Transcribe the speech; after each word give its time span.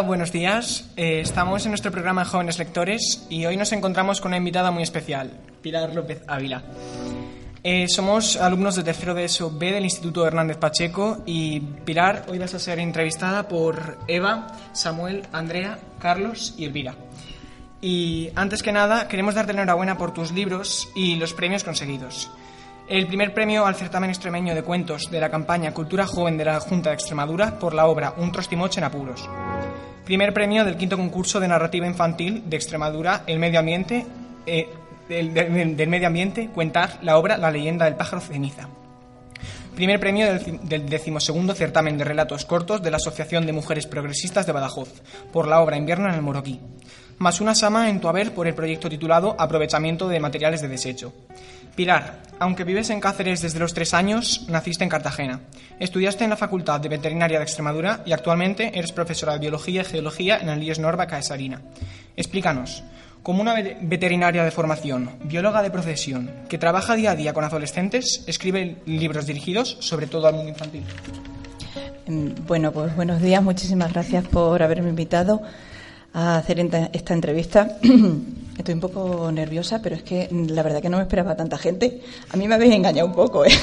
Buenos 0.00 0.32
días. 0.32 0.90
Eh, 0.96 1.20
estamos 1.20 1.66
en 1.66 1.70
nuestro 1.70 1.92
programa 1.92 2.24
Jóvenes 2.24 2.58
Lectores 2.58 3.26
y 3.28 3.44
hoy 3.44 3.58
nos 3.58 3.72
encontramos 3.72 4.22
con 4.22 4.30
una 4.30 4.38
invitada 4.38 4.70
muy 4.70 4.82
especial, 4.82 5.30
Pilar 5.60 5.94
López 5.94 6.22
Ávila. 6.26 6.62
Eh, 7.62 7.86
somos 7.88 8.36
alumnos 8.36 8.74
de 8.74 8.84
tercero 8.84 9.12
de 9.12 9.24
ESO 9.24 9.50
B 9.50 9.70
del 9.70 9.84
Instituto 9.84 10.26
Hernández 10.26 10.56
Pacheco 10.56 11.22
y 11.26 11.60
Pilar, 11.60 12.24
hoy 12.28 12.38
vas 12.38 12.54
a 12.54 12.58
ser 12.58 12.78
entrevistada 12.78 13.48
por 13.48 13.98
Eva, 14.08 14.46
Samuel, 14.72 15.26
Andrea, 15.30 15.78
Carlos 15.98 16.54
y 16.56 16.64
Elvira. 16.64 16.94
Y 17.82 18.30
antes 18.34 18.62
que 18.62 18.72
nada, 18.72 19.08
queremos 19.08 19.34
darte 19.34 19.52
enhorabuena 19.52 19.98
por 19.98 20.14
tus 20.14 20.32
libros 20.32 20.88
y 20.94 21.16
los 21.16 21.34
premios 21.34 21.64
conseguidos. 21.64 22.30
El 22.92 23.06
primer 23.06 23.32
premio 23.32 23.64
al 23.64 23.74
certamen 23.74 24.10
extremeño 24.10 24.54
de 24.54 24.62
cuentos 24.62 25.10
de 25.10 25.18
la 25.18 25.30
campaña 25.30 25.72
Cultura 25.72 26.06
Joven 26.06 26.36
de 26.36 26.44
la 26.44 26.60
Junta 26.60 26.90
de 26.90 26.96
Extremadura 26.96 27.58
por 27.58 27.72
la 27.72 27.86
obra 27.86 28.12
Un 28.18 28.30
trostimoche 28.32 28.80
en 28.80 28.84
apuros. 28.84 29.26
Primer 30.04 30.34
premio 30.34 30.62
del 30.62 30.76
quinto 30.76 30.98
concurso 30.98 31.40
de 31.40 31.48
narrativa 31.48 31.86
infantil 31.86 32.42
de 32.44 32.56
Extremadura, 32.56 33.24
el 33.26 33.38
medio 33.38 33.60
ambiente, 33.60 34.04
eh, 34.44 34.68
del, 35.08 35.88
medio 35.88 36.06
ambiente, 36.06 36.50
cuentar 36.50 36.98
la 37.00 37.16
obra 37.16 37.38
La 37.38 37.50
leyenda 37.50 37.86
del 37.86 37.96
pájaro 37.96 38.20
ceniza. 38.20 38.68
Primer 39.74 39.98
premio 39.98 40.26
del, 40.26 40.60
del 40.68 40.86
decimosegundo 40.86 41.54
certamen 41.54 41.96
de 41.96 42.04
relatos 42.04 42.44
cortos 42.44 42.82
de 42.82 42.90
la 42.90 42.98
Asociación 42.98 43.46
de 43.46 43.54
Mujeres 43.54 43.86
Progresistas 43.86 44.44
de 44.44 44.52
Badajoz, 44.52 45.00
por 45.32 45.48
la 45.48 45.60
obra 45.60 45.78
Invierno 45.78 46.10
en 46.10 46.14
el 46.14 46.20
Moroquí. 46.20 46.60
Más 47.16 47.40
una 47.40 47.54
sama 47.54 47.88
en 47.88 48.00
tu 48.00 48.08
haber 48.08 48.34
por 48.34 48.46
el 48.46 48.54
proyecto 48.54 48.90
titulado 48.90 49.34
Aprovechamiento 49.38 50.08
de 50.08 50.20
materiales 50.20 50.60
de 50.60 50.68
desecho. 50.68 51.14
Pilar, 51.74 52.20
aunque 52.38 52.64
vives 52.64 52.90
en 52.90 53.00
Cáceres 53.00 53.40
desde 53.40 53.58
los 53.58 53.72
tres 53.72 53.94
años, 53.94 54.46
naciste 54.48 54.84
en 54.84 54.90
Cartagena. 54.90 55.40
Estudiaste 55.80 56.24
en 56.24 56.30
la 56.30 56.36
Facultad 56.36 56.80
de 56.80 56.88
Veterinaria 56.88 57.38
de 57.38 57.44
Extremadura 57.44 58.02
y 58.04 58.12
actualmente 58.12 58.72
eres 58.78 58.92
profesora 58.92 59.32
de 59.34 59.38
Biología 59.40 59.82
y 59.82 59.84
Geología 59.84 60.38
en 60.38 60.48
el 60.48 60.62
IES 60.62 60.78
Norba 60.80 61.06
Caesarina. 61.06 61.60
Explícanos, 62.16 62.82
como 63.22 63.40
una 63.40 63.54
ve- 63.54 63.78
veterinaria 63.80 64.44
de 64.44 64.50
formación, 64.50 65.10
bióloga 65.24 65.62
de 65.62 65.70
profesión, 65.70 66.30
que 66.48 66.58
trabaja 66.58 66.94
día 66.94 67.12
a 67.12 67.16
día 67.16 67.32
con 67.32 67.44
adolescentes, 67.44 68.24
escribe 68.26 68.76
libros 68.84 69.26
dirigidos 69.26 69.76
sobre 69.80 70.06
todo 70.08 70.26
al 70.26 70.34
mundo 70.34 70.50
infantil. 70.50 70.82
Mm, 72.06 72.46
Bueno, 72.46 72.72
pues 72.72 72.94
buenos 72.96 73.22
días. 73.22 73.42
Muchísimas 73.42 73.92
gracias 73.92 74.26
por 74.26 74.62
haberme 74.62 74.90
invitado 74.90 75.40
a 76.14 76.36
hacer 76.36 76.58
esta 76.92 77.14
entrevista. 77.14 77.78
Estoy 78.58 78.74
un 78.74 78.80
poco 78.80 79.32
nerviosa, 79.32 79.80
pero 79.82 79.96
es 79.96 80.02
que 80.02 80.28
la 80.30 80.62
verdad 80.62 80.82
que 80.82 80.88
no 80.88 80.98
me 80.98 81.04
esperaba 81.04 81.36
tanta 81.36 81.58
gente. 81.58 82.00
A 82.30 82.36
mí 82.36 82.46
me 82.46 82.54
habéis 82.54 82.74
engañado 82.74 83.08
un 83.08 83.14
poco, 83.14 83.44
¿eh? 83.44 83.50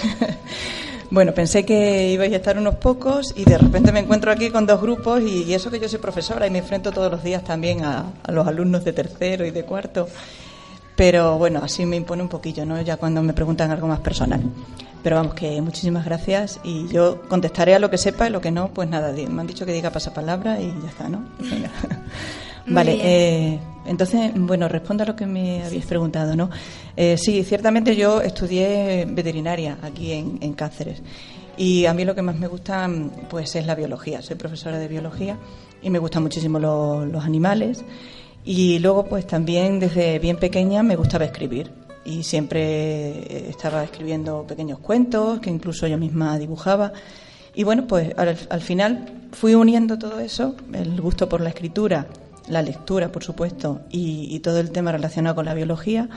Bueno, 1.12 1.34
pensé 1.34 1.66
que 1.66 2.12
ibais 2.12 2.32
a 2.34 2.36
estar 2.36 2.56
unos 2.60 2.76
pocos 2.76 3.34
y 3.36 3.44
de 3.44 3.58
repente 3.58 3.92
me 3.92 4.00
encuentro 4.00 4.32
aquí 4.32 4.52
con 4.52 4.68
dos 4.68 4.80
grupos 4.80 5.24
y, 5.24 5.42
y 5.42 5.56
eso 5.56 5.72
que 5.72 5.80
yo 5.80 5.90
soy 5.90 5.98
profesora 5.98 6.46
y 6.46 6.52
me 6.52 6.60
enfrento 6.60 6.92
todos 6.92 7.10
los 7.10 7.24
días 7.24 7.44
también 7.44 7.84
a, 7.84 8.14
a 8.22 8.32
los 8.32 8.46
alumnos 8.46 8.86
de 8.86 8.94
tercero 8.94 9.44
y 9.44 9.50
de 9.50 9.64
cuarto. 9.64 10.08
Pero 11.00 11.38
bueno, 11.38 11.62
así 11.64 11.86
me 11.86 11.96
impone 11.96 12.22
un 12.24 12.28
poquillo, 12.28 12.66
¿no? 12.66 12.82
Ya 12.82 12.98
cuando 12.98 13.24
me 13.24 13.32
preguntan 13.32 13.72
algo 13.72 13.88
más 13.88 14.02
personal. 14.02 14.42
Pero 15.02 15.16
vamos, 15.16 15.34
que 15.34 15.62
muchísimas 15.62 16.04
gracias 16.04 16.60
y 16.62 16.90
yo 16.90 17.22
contestaré 17.30 17.74
a 17.74 17.80
lo 17.80 17.90
que 17.90 17.98
sepa 17.98 18.28
y 18.28 18.32
lo 18.32 18.42
que 18.42 18.52
no, 18.52 18.68
pues 18.74 18.90
nada, 18.90 19.14
me 19.14 19.40
han 19.40 19.48
dicho 19.48 19.66
que 19.66 19.72
diga 19.72 19.92
pasapalabra 19.92 20.60
y 20.60 20.68
ya 20.84 20.90
está, 20.90 21.08
¿no? 21.08 21.24
Venga. 21.40 21.72
Vale, 22.68 23.00
eh, 23.02 23.60
entonces, 23.86 24.32
bueno, 24.36 24.68
respondo 24.68 25.04
a 25.04 25.08
lo 25.08 25.16
que 25.16 25.26
me 25.26 25.64
habéis 25.64 25.86
preguntado, 25.86 26.36
¿no? 26.36 26.50
Eh, 26.98 27.16
sí, 27.18 27.46
ciertamente 27.46 27.96
yo 27.96 28.20
estudié 28.22 29.06
veterinaria 29.10 29.78
aquí 29.82 30.12
en, 30.12 30.38
en 30.42 30.52
Cáceres 30.52 31.02
y 31.56 31.86
a 31.86 31.94
mí 31.94 32.04
lo 32.04 32.14
que 32.14 32.22
más 32.22 32.36
me 32.36 32.48
gusta 32.48 32.90
pues 33.30 33.56
es 33.56 33.66
la 33.66 33.74
biología. 33.76 34.22
Soy 34.22 34.36
profesora 34.36 34.78
de 34.78 34.90
biología 34.90 35.38
y 35.82 35.90
me 35.90 36.00
gustan 36.00 36.24
muchísimo 36.24 36.60
lo- 36.60 37.06
los 37.06 37.24
animales 37.24 37.86
y 38.52 38.80
luego 38.80 39.06
pues 39.06 39.28
también 39.28 39.80
desde 39.80 40.18
bien 40.18 40.38
pequeña 40.38 40.82
me 40.82 40.96
gustaba 40.96 41.24
escribir 41.24 41.70
y 42.04 42.24
siempre 42.24 42.62
eh, 42.62 43.46
estaba 43.48 43.84
escribiendo 43.84 44.48
pequeños 44.48 44.80
cuentos 44.80 45.40
que 45.40 45.52
incluso 45.52 45.86
yo 45.86 46.00
misma 46.00 46.40
dibujaba. 46.40 46.92
Y 47.54 47.64
bueno, 47.64 47.86
pues 47.86 48.12
al, 48.18 48.36
al 48.50 48.62
final 48.62 49.06
fui 49.34 49.54
uniendo 49.54 50.00
todo 50.00 50.20
eso, 50.20 50.56
el 50.74 51.00
gusto 51.00 51.30
por 51.30 51.42
la 51.42 51.50
escritura, 51.50 52.08
la 52.48 52.64
lectura, 52.64 53.12
por 53.12 53.24
supuesto, 53.24 53.82
y, 53.92 54.36
y 54.36 54.40
todo 54.40 54.60
el 54.60 54.72
tema 54.72 54.92
relacionado 54.92 55.36
con 55.36 55.46
la 55.46 55.54
biología. 55.54 56.10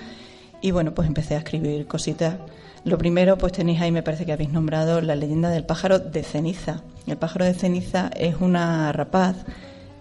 Y 0.63 0.71
bueno, 0.71 0.95
pues 0.95 1.09
empecé 1.09 1.35
a 1.35 1.39
escribir 1.39 1.87
cositas. 1.87 2.37
Lo 2.85 2.97
primero, 2.97 3.37
pues 3.37 3.53
tenéis 3.53 3.83
ahí, 3.83 3.93
me 3.93 4.03
parece 4.03 4.25
que 4.25 4.33
habéis 4.33 4.53
nombrado 4.53 5.03
la 5.03 5.17
leyenda 5.17 5.51
del 5.51 5.67
pájaro 5.67 5.99
de 5.99 6.23
ceniza. 6.23 6.81
El 7.07 7.19
pájaro 7.19 7.45
de 7.45 7.53
ceniza 7.53 8.11
es 8.17 8.37
una 8.41 8.91
rapaz 8.93 9.37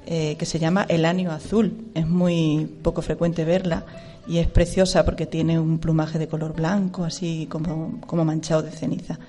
eh, 0.05 0.35
que 0.37 0.45
se 0.45 0.59
llama 0.59 0.85
elanio 0.89 1.31
azul. 1.31 1.85
Es 1.93 2.07
muy 2.07 2.67
poco 2.81 3.01
frecuente 3.01 3.45
verla 3.45 3.85
y 4.27 4.37
es 4.37 4.47
preciosa 4.47 5.05
porque 5.05 5.25
tiene 5.25 5.59
un 5.59 5.79
plumaje 5.79 6.19
de 6.19 6.27
color 6.27 6.53
blanco, 6.53 7.03
así 7.03 7.47
como, 7.49 7.99
como 8.07 8.25
manchado 8.25 8.61
de 8.61 8.71
ceniza. 8.71 9.19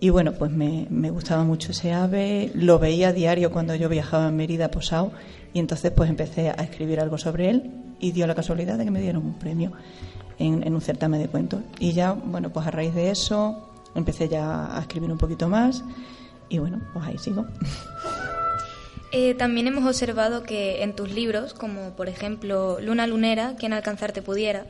Y 0.00 0.10
bueno, 0.10 0.32
pues 0.32 0.50
me, 0.50 0.86
me 0.90 1.10
gustaba 1.10 1.44
mucho 1.44 1.70
ese 1.70 1.92
ave, 1.92 2.50
lo 2.54 2.78
veía 2.78 3.08
a 3.08 3.12
diario 3.12 3.52
cuando 3.52 3.74
yo 3.74 3.88
viajaba 3.88 4.26
a 4.26 4.30
Mérida, 4.30 4.70
Posao, 4.70 5.12
y 5.54 5.60
entonces 5.60 5.92
pues 5.92 6.10
empecé 6.10 6.50
a 6.50 6.54
escribir 6.54 6.98
algo 6.98 7.18
sobre 7.18 7.50
él 7.50 7.70
y 8.00 8.10
dio 8.10 8.26
la 8.26 8.34
casualidad 8.34 8.78
de 8.78 8.84
que 8.84 8.90
me 8.90 9.00
dieron 9.00 9.24
un 9.24 9.34
premio 9.34 9.72
en, 10.38 10.66
en 10.66 10.74
un 10.74 10.80
certamen 10.80 11.22
de 11.22 11.28
cuentos. 11.28 11.60
Y 11.78 11.92
ya, 11.92 12.12
bueno, 12.12 12.50
pues 12.50 12.66
a 12.66 12.70
raíz 12.70 12.94
de 12.94 13.10
eso 13.10 13.70
empecé 13.94 14.28
ya 14.28 14.76
a 14.76 14.80
escribir 14.80 15.12
un 15.12 15.18
poquito 15.18 15.48
más 15.48 15.84
y 16.48 16.58
bueno, 16.58 16.80
pues 16.92 17.06
ahí 17.06 17.18
sigo. 17.18 17.46
Eh, 19.14 19.34
también 19.34 19.66
hemos 19.66 19.84
observado 19.84 20.42
que 20.42 20.82
en 20.82 20.96
tus 20.96 21.10
libros, 21.12 21.52
como 21.52 21.94
por 21.94 22.08
ejemplo 22.08 22.80
Luna 22.80 23.06
Lunera, 23.06 23.56
quien 23.58 23.74
alcanzarte 23.74 24.22
pudiera, 24.22 24.64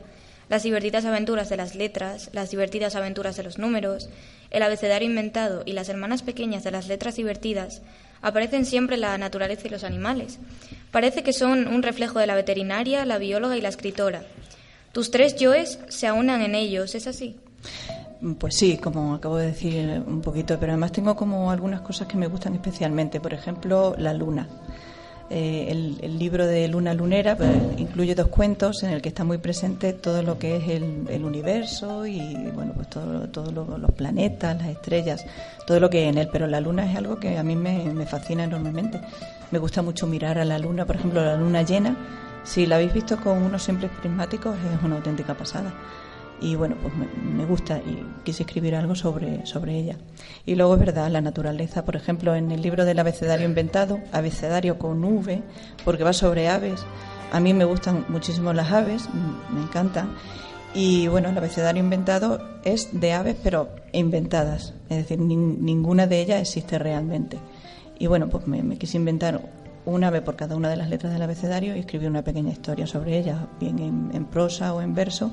Las 0.49 0.65
divertidas 0.65 1.05
aventuras 1.05 1.49
de 1.49 1.57
las 1.57 1.77
letras, 1.77 2.29
Las 2.33 2.51
divertidas 2.51 2.97
aventuras 2.97 3.37
de 3.37 3.45
los 3.45 3.59
números, 3.59 4.09
El 4.51 4.65
abecedario 4.65 5.09
inventado 5.09 5.63
y 5.65 5.75
Las 5.75 5.89
hermanas 5.89 6.25
pequeñas 6.25 6.65
de 6.65 6.73
las 6.73 6.89
letras 6.89 7.15
divertidas, 7.15 7.83
aparecen 8.21 8.67
siempre 8.67 8.97
la 8.97 9.17
naturaleza 9.17 9.69
y 9.69 9.71
los 9.71 9.85
animales. 9.85 10.41
Parece 10.91 11.23
que 11.23 11.33
son 11.33 11.69
un 11.69 11.85
reflejo 11.85 12.19
de 12.19 12.27
la 12.27 12.35
veterinaria, 12.35 13.07
la 13.07 13.19
bióloga 13.19 13.57
y 13.57 13.61
la 13.61 13.69
escritora. 13.69 14.25
Tus 14.91 15.13
tres 15.13 15.37
yoes 15.37 15.79
se 15.89 16.09
aunan 16.09 16.43
en 16.43 16.57
ellos, 16.57 16.97
¿es 16.97 17.07
así? 17.07 17.37
Pues 18.39 18.55
sí, 18.55 18.77
como 18.77 19.15
acabo 19.15 19.37
de 19.37 19.47
decir 19.47 20.01
un 20.07 20.21
poquito, 20.21 20.57
pero 20.61 20.73
además 20.73 20.93
tengo 20.93 21.17
como 21.17 21.51
algunas 21.51 21.81
cosas 21.81 22.07
que 22.07 22.17
me 22.17 22.29
gustan 22.29 22.55
especialmente. 22.55 23.21
Por 23.21 23.35
ejemplo, 23.35 23.97
la 23.99 24.15
luna. 24.15 24.47
Eh, 25.29 25.69
el, 25.71 26.19
libro 26.19 26.47
de 26.47 26.69
Luna 26.69 26.95
Lunera 26.95 27.37
pues, 27.37 27.51
incluye 27.79 28.15
dos 28.15 28.29
cuentos 28.29 28.83
en 28.83 28.91
el 28.91 29.01
que 29.01 29.09
está 29.09 29.25
muy 29.25 29.39
presente 29.39 29.95
todo 29.95 30.23
lo 30.23 30.39
que 30.39 30.57
es 30.57 30.69
el, 30.69 31.25
universo 31.25 32.05
y 32.07 32.35
bueno 32.55 32.75
pues 32.75 32.91
todo, 32.91 33.29
todo 33.31 33.51
lo- 33.51 33.79
los 33.79 33.93
planetas, 33.93 34.59
las 34.59 34.69
estrellas, 34.69 35.25
todo 35.67 35.81
lo 35.81 35.89
que 35.89 36.01
hay 36.01 36.09
en 36.09 36.19
él. 36.19 36.29
Pero 36.31 36.47
la 36.47 36.61
luna 36.61 36.89
es 36.89 36.97
algo 36.97 37.17
que 37.17 37.39
a 37.39 37.43
mí 37.43 37.57
me, 37.57 37.93
me 37.93 38.07
fascina 38.07 38.45
enormemente. 38.45 39.01
Me 39.51 39.59
gusta 39.59 39.83
mucho 39.83 40.07
mirar 40.07 40.39
a 40.39 40.45
la 40.45 40.61
luna, 40.61 40.85
por 40.85 40.95
ejemplo, 40.97 41.25
la 41.25 41.37
luna 41.37 41.63
llena. 41.63 41.97
Si 42.45 42.67
la 42.67 42.77
habéis 42.77 42.93
visto 42.93 43.17
con 43.17 43.43
unos 43.43 43.65
simples 43.65 43.91
prismáticos 44.01 44.57
es 44.57 44.85
una 44.85 44.97
auténtica 44.97 45.35
pasada 45.35 45.73
y 46.43 46.57
bueno, 46.57 46.77
pues 46.83 46.93
me, 46.95 47.45
gusta 47.45 47.79
y 47.79 48.05
quise 48.25 48.43
escribir 48.43 48.75
algo 48.75 48.95
sobre, 48.95 49.47
sobre 49.47 49.79
ella. 49.79 49.97
Y 50.45 50.57
luego 50.57 50.75
es 50.75 50.81
verdad, 50.81 51.11
la 51.11 51.21
naturaleza, 51.21 51.85
por 51.85 51.97
ejemplo, 51.97 52.35
en 52.35 52.51
el 52.51 52.61
libro 52.61 52.85
del 52.85 52.99
abecedario 52.99 53.47
inventado, 53.47 54.01
abecedario 54.13 54.79
con 54.79 55.05
V, 55.05 55.43
porque 55.85 56.05
va 56.05 56.13
sobre 56.13 56.49
aves, 56.49 56.85
A 57.33 57.41
mí 57.41 57.55
me 57.55 57.65
gustan 57.65 58.05
muchísimo 58.09 58.53
las 58.53 58.73
aves, 58.73 59.09
me 59.55 59.63
encantan. 59.63 60.15
Y 60.75 61.07
bueno, 61.09 61.29
el 61.29 61.39
abecedario 61.39 61.83
inventado 61.83 62.41
es 62.65 62.89
de 62.99 63.13
aves, 63.13 63.37
pero 63.43 63.69
inventadas. 63.93 64.75
Es 64.89 64.97
decir, 64.99 65.19
ninguna 65.19 66.07
de 66.07 66.21
ellas 66.21 66.41
existe 66.41 66.79
realmente. 66.79 67.39
Y 67.99 68.07
bueno, 68.07 68.29
pues 68.29 68.47
me, 68.47 68.79
quise 68.79 68.97
inventar 68.97 69.41
un 69.85 70.05
ave 70.05 70.23
por 70.23 70.37
cada 70.37 70.57
una 70.57 70.69
de 70.69 70.77
las 70.77 70.89
letras 70.89 71.13
del 71.13 71.23
abecedario 71.23 71.77
y 71.77 71.81
escribí 71.81 72.07
una 72.07 72.23
pequeña 72.23 72.51
historia 72.51 72.87
sobre 72.87 73.19
ellas, 73.19 73.39
bien 73.61 74.11
en, 74.13 74.25
prosa 74.25 74.75
o 74.75 74.81
en 74.81 74.95
verso. 74.95 75.31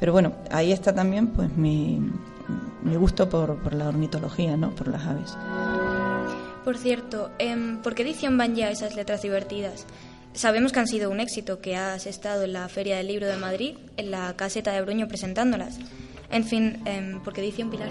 Pero 0.00 0.12
bueno, 0.12 0.32
ahí 0.50 0.72
está 0.72 0.94
también 0.94 1.28
pues 1.28 1.54
mi, 1.56 2.00
mi 2.82 2.96
gusto 2.96 3.28
por, 3.28 3.58
por, 3.62 3.74
la 3.74 3.88
ornitología, 3.88 4.56
¿no? 4.56 4.74
por 4.74 4.88
las 4.88 5.06
aves. 5.06 5.36
Por 6.64 6.76
cierto, 6.76 7.30
em, 7.38 7.78
¿por 7.82 7.94
qué 7.94 8.02
edición 8.02 8.36
van 8.36 8.54
ya 8.54 8.70
esas 8.70 8.96
letras 8.96 9.22
divertidas? 9.22 9.86
Sabemos 10.32 10.72
que 10.72 10.80
han 10.80 10.86
sido 10.86 11.10
un 11.10 11.20
éxito, 11.20 11.60
que 11.60 11.76
has 11.76 12.06
estado 12.06 12.44
en 12.44 12.52
la 12.52 12.68
Feria 12.68 12.96
del 12.96 13.08
Libro 13.08 13.26
de 13.26 13.36
Madrid, 13.36 13.76
en 13.96 14.10
la 14.10 14.34
caseta 14.34 14.72
de 14.72 14.80
Bruño 14.82 15.08
presentándolas. 15.08 15.78
En 16.30 16.44
fin, 16.44 16.80
em, 16.84 17.20
¿por 17.20 17.32
qué 17.32 17.40
edición 17.40 17.70
Pilar? 17.70 17.88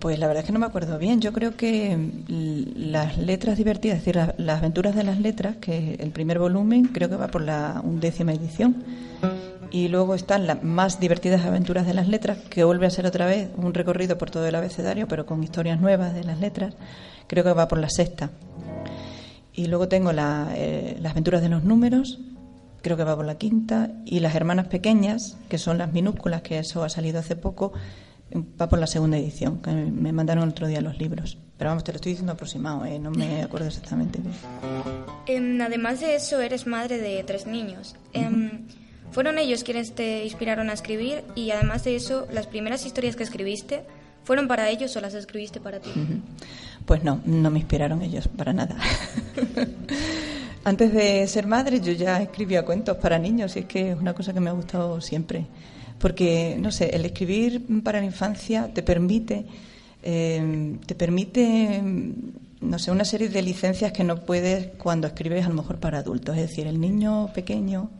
Pues 0.00 0.18
la 0.18 0.26
verdad 0.26 0.42
es 0.42 0.46
que 0.46 0.52
no 0.52 0.58
me 0.58 0.66
acuerdo 0.66 0.98
bien. 0.98 1.20
Yo 1.20 1.32
creo 1.32 1.56
que 1.56 1.96
las 2.26 3.18
letras 3.18 3.58
divertidas, 3.58 3.98
es 3.98 4.04
decir, 4.04 4.34
las, 4.38 4.58
aventuras 4.58 4.96
de 4.96 5.04
las 5.04 5.20
letras, 5.20 5.56
que 5.56 5.94
el 6.00 6.10
primer 6.10 6.38
volumen 6.38 6.86
creo 6.86 7.08
que 7.08 7.16
va 7.16 7.28
por 7.28 7.42
la 7.42 7.80
undécima 7.84 8.32
edición. 8.32 8.82
Y 9.70 9.88
luego 9.88 10.14
están 10.14 10.46
las 10.46 10.62
más 10.62 10.98
divertidas 10.98 11.44
aventuras 11.44 11.86
de 11.86 11.94
las 11.94 12.08
letras, 12.08 12.38
que 12.50 12.64
vuelve 12.64 12.86
a 12.86 12.90
ser 12.90 13.06
otra 13.06 13.26
vez 13.26 13.50
un 13.56 13.72
recorrido 13.72 14.18
por 14.18 14.30
todo 14.30 14.46
el 14.46 14.54
abecedario, 14.54 15.06
pero 15.06 15.26
con 15.26 15.42
historias 15.42 15.80
nuevas 15.80 16.14
de 16.14 16.24
las 16.24 16.40
letras. 16.40 16.74
Creo 17.28 17.44
que 17.44 17.52
va 17.52 17.68
por 17.68 17.78
la 17.78 17.88
sexta. 17.88 18.30
Y 19.52 19.66
luego 19.66 19.88
tengo 19.88 20.10
eh, 20.12 20.96
las 21.00 21.12
aventuras 21.12 21.42
de 21.42 21.48
los 21.48 21.64
números, 21.64 22.18
creo 22.82 22.96
que 22.96 23.04
va 23.04 23.14
por 23.14 23.26
la 23.26 23.36
quinta, 23.36 23.90
y 24.04 24.20
las 24.20 24.34
hermanas 24.34 24.68
pequeñas, 24.68 25.36
que 25.48 25.58
son 25.58 25.78
las 25.78 25.92
minúsculas, 25.92 26.42
que 26.42 26.58
eso 26.58 26.82
ha 26.82 26.88
salido 26.88 27.20
hace 27.20 27.36
poco, 27.36 27.72
va 28.60 28.68
por 28.68 28.78
la 28.78 28.86
segunda 28.86 29.18
edición, 29.18 29.60
que 29.60 29.70
me 29.70 30.12
mandaron 30.12 30.44
el 30.44 30.50
otro 30.50 30.66
día 30.66 30.80
los 30.80 30.98
libros. 30.98 31.38
Pero 31.58 31.70
vamos, 31.70 31.84
te 31.84 31.92
lo 31.92 31.96
estoy 31.96 32.12
diciendo 32.12 32.32
aproximado, 32.32 32.84
¿eh? 32.84 32.98
no 32.98 33.10
me 33.10 33.42
acuerdo 33.44 33.66
exactamente 33.66 34.20
bien. 34.20 34.34
Em, 35.26 35.60
además 35.60 36.00
de 36.00 36.14
eso, 36.14 36.40
eres 36.40 36.66
madre 36.66 36.98
de 36.98 37.22
tres 37.24 37.46
niños. 37.46 37.96
Em, 38.12 38.66
¿Fueron 39.12 39.38
ellos 39.38 39.64
quienes 39.64 39.92
te 39.92 40.24
inspiraron 40.24 40.70
a 40.70 40.72
escribir? 40.72 41.24
Y 41.34 41.50
además 41.50 41.84
de 41.84 41.96
eso, 41.96 42.26
las 42.32 42.46
primeras 42.46 42.86
historias 42.86 43.16
que 43.16 43.24
escribiste, 43.24 43.82
¿fueron 44.24 44.46
para 44.46 44.68
ellos 44.70 44.94
o 44.96 45.00
las 45.00 45.14
escribiste 45.14 45.60
para 45.60 45.80
ti? 45.80 45.90
Pues 46.86 47.02
no, 47.02 47.20
no 47.24 47.50
me 47.50 47.58
inspiraron 47.58 48.02
ellos 48.02 48.28
para 48.28 48.52
nada. 48.52 48.76
Antes 50.64 50.92
de 50.92 51.26
ser 51.26 51.46
madre 51.46 51.80
yo 51.80 51.92
ya 51.92 52.22
escribía 52.22 52.64
cuentos 52.64 52.98
para 52.98 53.18
niños 53.18 53.56
y 53.56 53.60
es 53.60 53.64
que 53.64 53.92
es 53.92 53.98
una 53.98 54.14
cosa 54.14 54.32
que 54.32 54.40
me 54.40 54.50
ha 54.50 54.52
gustado 54.52 55.00
siempre. 55.00 55.46
Porque, 55.98 56.56
no 56.58 56.70
sé, 56.70 56.90
el 56.94 57.04
escribir 57.04 57.82
para 57.82 57.98
la 57.98 58.06
infancia 58.06 58.70
te 58.72 58.82
permite, 58.82 59.44
eh, 60.02 60.76
te 60.86 60.94
permite, 60.94 61.82
no 62.60 62.78
sé, 62.78 62.90
una 62.90 63.04
serie 63.04 63.28
de 63.28 63.42
licencias 63.42 63.92
que 63.92 64.04
no 64.04 64.24
puedes 64.24 64.68
cuando 64.78 65.06
escribes 65.08 65.44
a 65.44 65.48
lo 65.48 65.54
mejor 65.56 65.78
para 65.78 65.98
adultos. 65.98 66.36
Es 66.36 66.48
decir, 66.48 66.66
el 66.66 66.80
niño 66.80 67.30
pequeño 67.34 67.90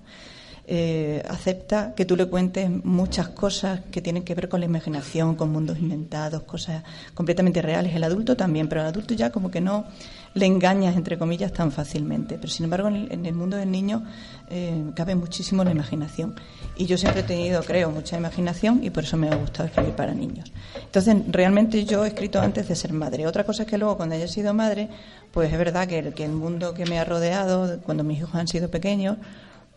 eh, 0.73 1.21
acepta 1.29 1.95
que 1.97 2.05
tú 2.05 2.15
le 2.15 2.27
cuentes 2.27 2.71
muchas 2.85 3.31
cosas 3.31 3.81
que 3.91 4.01
tienen 4.01 4.23
que 4.23 4.37
ver 4.37 4.49
con 4.49 4.61
la 4.61 4.67
imaginación, 4.67 5.35
con 5.35 5.51
mundos 5.51 5.81
inventados, 5.81 6.45
cosas 6.45 6.85
completamente 7.13 7.61
reales. 7.61 7.93
El 7.93 8.05
adulto 8.05 8.37
también, 8.37 8.69
pero 8.69 8.83
el 8.83 8.87
adulto 8.87 9.13
ya 9.15 9.31
como 9.31 9.51
que 9.51 9.61
no 9.61 9.87
le 10.35 10.47
engañas, 10.47 10.95
entre 10.95 11.19
comillas, 11.19 11.53
tan 11.53 11.73
fácilmente. 11.73 12.37
Pero 12.37 12.53
sin 12.53 12.63
embargo, 12.63 12.87
en 12.87 13.27
el, 13.27 13.35
mundo 13.35 13.57
del 13.57 13.69
niño 13.69 14.05
eh, 14.49 14.93
cabe 14.95 15.17
muchísimo 15.17 15.65
la 15.65 15.73
imaginación. 15.73 16.37
Y 16.77 16.87
yo 16.87 16.97
siempre 16.97 17.23
he 17.23 17.25
tenido, 17.25 17.65
creo, 17.65 17.91
mucha 17.91 18.17
imaginación 18.17 18.85
y 18.85 18.91
por 18.91 19.03
eso 19.03 19.17
me 19.17 19.29
ha 19.29 19.35
gustado 19.35 19.67
escribir 19.67 19.97
para 19.97 20.15
niños. 20.15 20.53
Entonces, 20.77 21.17
realmente 21.33 21.85
yo 21.85 22.05
he 22.05 22.09
escrito 22.09 22.41
antes 22.41 22.69
de 22.69 22.77
ser 22.77 22.93
madre. 22.93 23.27
Otra 23.27 23.43
cosa 23.43 23.65
es 23.65 23.69
que 23.69 23.77
luego, 23.77 23.97
cuando 23.97 24.15
haya 24.15 24.29
sido 24.29 24.55
madre, 24.55 24.89
pues 25.33 25.53
es 25.53 25.59
verdad 25.59 25.89
que 25.89 26.13
que 26.13 26.25
el 26.27 26.33
mundo 26.33 26.75
que 26.75 26.87
me 26.87 27.01
ha 27.01 27.05
rodeado, 27.05 27.81
cuando 27.81 28.05
mis 28.05 28.21
hijos 28.21 28.37
han 28.37 28.47
sido 28.47 28.71
pequeños, 28.71 29.17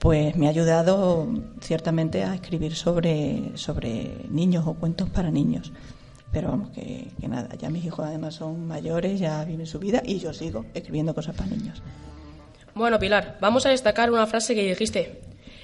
pues 0.03 0.35
me 0.35 0.47
ha 0.47 0.49
ayudado 0.49 1.29
ciertamente 1.61 2.25
a 2.25 2.35
escribir 2.35 2.75
sobre, 2.75 3.53
sobre 3.55 4.17
niños 4.29 4.67
o 4.67 4.73
cuentos 4.73 5.09
para 5.09 5.31
niños. 5.31 5.71
Pero 6.33 6.49
vamos, 6.49 6.71
que, 6.71 7.07
nada, 7.25 7.47
ya 7.57 7.69
mis 7.69 7.85
hijos 7.85 8.05
además 8.05 8.35
son 8.35 8.67
mayores, 8.67 9.17
ya 9.17 9.45
viven 9.45 9.65
su 9.65 9.79
vida 9.79 10.01
y 10.05 10.19
yo 10.19 10.33
sigo 10.33 10.65
escribiendo 10.73 11.15
cosas 11.15 11.37
para 11.37 11.51
niños. 11.51 11.81
Bueno, 12.75 12.99
Pilar, 12.99 13.37
vamos 13.39 13.65
a 13.65 13.69
destacar 13.69 14.11
una 14.11 14.27
frase 14.27 14.53
que 14.53 14.67
dijiste. 14.67 15.21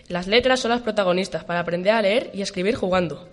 Las 0.08 0.26
letras 0.26 0.62
son 0.62 0.72
las 0.72 0.84
protagonistas 0.84 1.44
para 1.44 1.60
aprender 1.60 1.92
a 1.92 2.02
leer 2.02 2.32
y 2.34 2.42
escribir 2.42 2.76
jugando. 2.76 3.28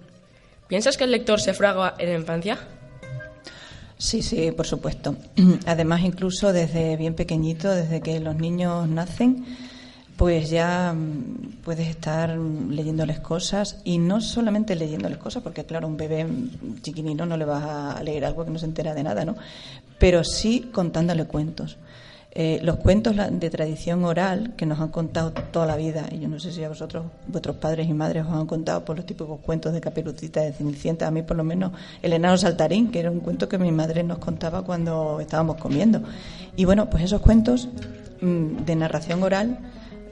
¿Piensas 0.67 0.97
que 0.97 1.05
el 1.05 1.13
lector 1.13 1.41
se 1.41 1.55
fragua 1.55 1.95
en 1.99 2.09
la 2.09 2.19
infancia? 2.19 2.59
Sí, 3.97 4.23
sí, 4.23 4.51
por 4.51 4.67
supuesto. 4.67 5.15
Además, 5.67 6.01
incluso 6.03 6.53
desde 6.53 6.97
bien 6.97 7.15
pequeñito, 7.15 7.71
desde 7.71 8.01
que 8.01 8.19
los 8.19 8.35
niños 8.35 8.89
nacen, 8.89 9.47
pues 10.17 10.51
ya 10.51 10.95
mm, 10.95 11.63
puedes 11.63 11.89
estar 11.89 12.37
leyéndoles 12.39 13.21
cosas 13.21 13.81
y 13.85 13.99
no 13.99 14.21
solamente 14.21 14.75
leyéndoles 14.75 15.19
cosas, 15.19 15.43
porque 15.43 15.65
claro, 15.65 15.87
un 15.87 15.97
bebé 15.97 16.27
chiquinino 16.83 17.27
no 17.27 17.37
le 17.37 17.45
vas 17.45 17.63
a 17.65 18.03
leer 18.03 18.25
algo 18.25 18.45
que 18.45 18.51
no 18.51 18.59
se 18.59 18.67
entera 18.67 18.95
de 18.95 19.03
nada, 19.03 19.25
¿no? 19.25 19.37
Pero 19.99 20.25
sí 20.25 20.71
contándole 20.73 21.27
cuentos. 21.27 21.77
Eh, 22.39 22.61
los 22.63 22.77
cuentos 22.77 23.17
de 23.17 23.49
tradición 23.49 24.05
oral 24.05 24.53
que 24.59 24.67
nos 24.67 24.79
han 24.81 24.89
contado 24.89 25.33
toda 25.33 25.65
la 25.65 25.75
vida, 25.75 26.07
y 26.13 26.19
yo 26.19 26.29
no 26.29 26.39
sé 26.39 26.53
si 26.53 26.63
a 26.63 26.69
vosotros, 26.69 27.07
vuestros 27.29 27.57
padres 27.57 27.89
y 27.89 27.95
madres 27.95 28.27
os 28.27 28.33
han 28.33 28.47
contado 28.47 28.85
por 28.85 28.95
los 28.95 29.07
típicos 29.07 29.41
cuentos 29.41 29.73
de 29.73 29.81
Caperucita, 29.81 30.43
de 30.43 30.53
Cenicienta, 30.53 31.07
a 31.07 31.11
mí 31.11 31.23
por 31.23 31.39
lo 31.39 31.45
menos 31.45 31.73
el 32.03 32.13
enano 32.13 32.37
saltarín, 32.37 32.91
que 32.91 33.01
era 33.01 33.11
un 33.11 33.21
cuento 33.21 33.49
que 33.49 33.57
mi 33.57 33.73
madre 33.73 34.03
nos 34.03 34.19
contaba 34.19 34.65
cuando 34.65 35.19
estábamos 35.19 35.57
comiendo. 35.57 36.03
Y 36.57 36.67
bueno, 36.67 36.91
pues 36.91 37.05
esos 37.05 37.23
cuentos 37.23 37.71
mm, 38.21 38.65
de 38.67 38.77
narración 38.77 39.23
oral 39.23 39.59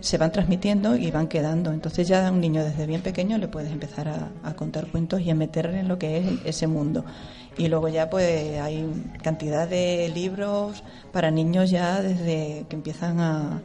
se 0.04 0.18
van 0.18 0.32
transmitiendo 0.32 0.96
y 0.96 1.10
van 1.10 1.28
quedando. 1.28 1.72
Entonces 1.72 2.06
ya 2.06 2.28
a 2.28 2.30
un 2.30 2.40
niño 2.40 2.62
desde 2.62 2.86
bien 2.86 3.00
pequeño 3.00 3.38
le 3.38 3.48
puedes 3.48 3.72
empezar 3.72 4.06
a, 4.08 4.54
contar 4.54 4.88
cuentos 4.88 5.22
y 5.22 5.30
a 5.30 5.34
meterle 5.34 5.80
en 5.80 5.88
lo 5.88 5.98
que 5.98 6.18
es 6.18 6.24
ese 6.44 6.66
mundo. 6.66 7.06
Y 7.56 7.68
luego 7.68 7.88
ya 7.88 8.10
pues 8.10 8.60
hay 8.60 8.86
cantidad 9.22 9.66
de 9.66 10.10
libros 10.14 10.84
para 11.10 11.30
niños 11.30 11.70
ya 11.70 12.02
desde 12.02 12.66
que 12.68 12.76
empiezan 12.76 13.18
a, 13.18 13.62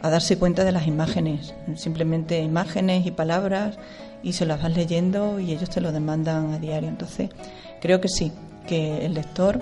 a 0.00 0.08
darse 0.08 0.38
cuenta 0.38 0.62
de 0.62 0.70
las 0.70 0.86
imágenes, 0.86 1.52
simplemente 1.74 2.40
imágenes 2.40 3.04
y 3.04 3.10
palabras 3.10 3.76
y 4.22 4.34
se 4.34 4.46
las 4.46 4.62
vas 4.62 4.76
leyendo 4.76 5.40
y 5.40 5.50
ellos 5.50 5.68
te 5.68 5.80
lo 5.80 5.90
demandan 5.90 6.52
a 6.52 6.58
diario. 6.60 6.90
Entonces 6.90 7.30
creo 7.80 8.00
que 8.00 8.08
sí, 8.08 8.30
que 8.68 9.04
el 9.04 9.14
lector 9.14 9.60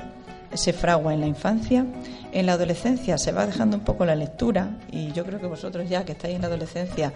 se 0.54 0.72
fragua 0.72 1.14
en 1.14 1.20
la 1.20 1.26
infancia 1.26 1.86
en 2.32 2.46
la 2.46 2.52
adolescencia 2.52 3.18
se 3.18 3.32
va 3.32 3.46
dejando 3.46 3.76
un 3.76 3.84
poco 3.84 4.04
la 4.04 4.14
lectura 4.14 4.78
y 4.90 5.12
yo 5.12 5.24
creo 5.24 5.40
que 5.40 5.46
vosotros 5.46 5.88
ya 5.88 6.04
que 6.04 6.12
estáis 6.12 6.36
en 6.36 6.42
la 6.42 6.48
adolescencia 6.48 7.12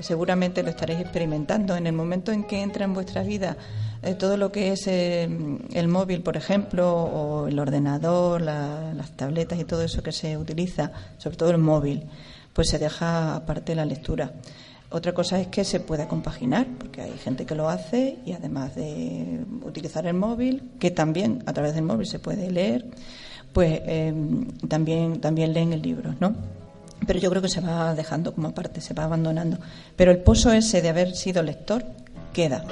seguramente 0.00 0.62
lo 0.62 0.70
estaréis 0.70 1.00
experimentando. 1.00 1.76
En 1.76 1.86
el 1.86 1.92
momento 1.92 2.32
en 2.32 2.44
que 2.44 2.62
entra 2.62 2.84
en 2.84 2.94
vuestra 2.94 3.22
vida 3.22 3.56
eh, 4.02 4.14
todo 4.14 4.36
lo 4.36 4.52
que 4.52 4.72
es 4.72 4.86
eh, 4.86 5.28
el 5.72 5.88
móvil, 5.88 6.22
por 6.22 6.36
ejemplo, 6.36 6.92
o 6.92 7.48
el 7.48 7.58
ordenador, 7.58 8.40
las 8.40 9.10
tabletas 9.12 9.58
y 9.58 9.64
todo 9.64 9.82
eso 9.82 10.02
que 10.02 10.12
se 10.12 10.36
utiliza, 10.36 10.92
sobre 11.18 11.36
todo 11.36 11.50
el 11.50 11.58
móvil, 11.58 12.04
pues 12.52 12.68
se 12.68 12.78
deja 12.78 13.36
aparte 13.36 13.74
la 13.74 13.84
lectura. 13.84 14.32
Otra 14.96 15.12
cosa 15.12 15.38
es 15.38 15.48
que 15.48 15.62
se 15.62 15.78
pueda 15.78 16.08
compaginar, 16.08 16.66
porque 16.78 17.02
hay 17.02 17.12
gente 17.18 17.44
que 17.44 17.54
lo 17.54 17.68
hace 17.68 18.16
y 18.24 18.32
además 18.32 18.74
de 18.74 19.44
utilizar 19.62 20.06
el 20.06 20.14
móvil, 20.14 20.70
que 20.78 20.90
también 20.90 21.42
a 21.44 21.52
través 21.52 21.74
del 21.74 21.84
móvil 21.84 22.06
se 22.06 22.18
puede 22.18 22.50
leer, 22.50 22.86
pues 23.52 23.82
em, 23.84 24.46
también, 24.68 25.20
también 25.20 25.52
leen 25.52 25.74
el 25.74 25.82
libro, 25.82 26.14
¿no? 26.18 26.34
Pero 27.06 27.18
yo 27.18 27.28
creo 27.28 27.42
que 27.42 27.50
se 27.50 27.60
va 27.60 27.94
dejando 27.94 28.32
como 28.32 28.54
parte, 28.54 28.80
se 28.80 28.94
va 28.94 29.04
abandonando. 29.04 29.58
Pero 29.96 30.12
el 30.12 30.18
pozo 30.20 30.50
ese 30.50 30.80
de 30.80 30.88
haber 30.88 31.14
sido 31.14 31.42
lector 31.42 31.84
queda 32.32 32.64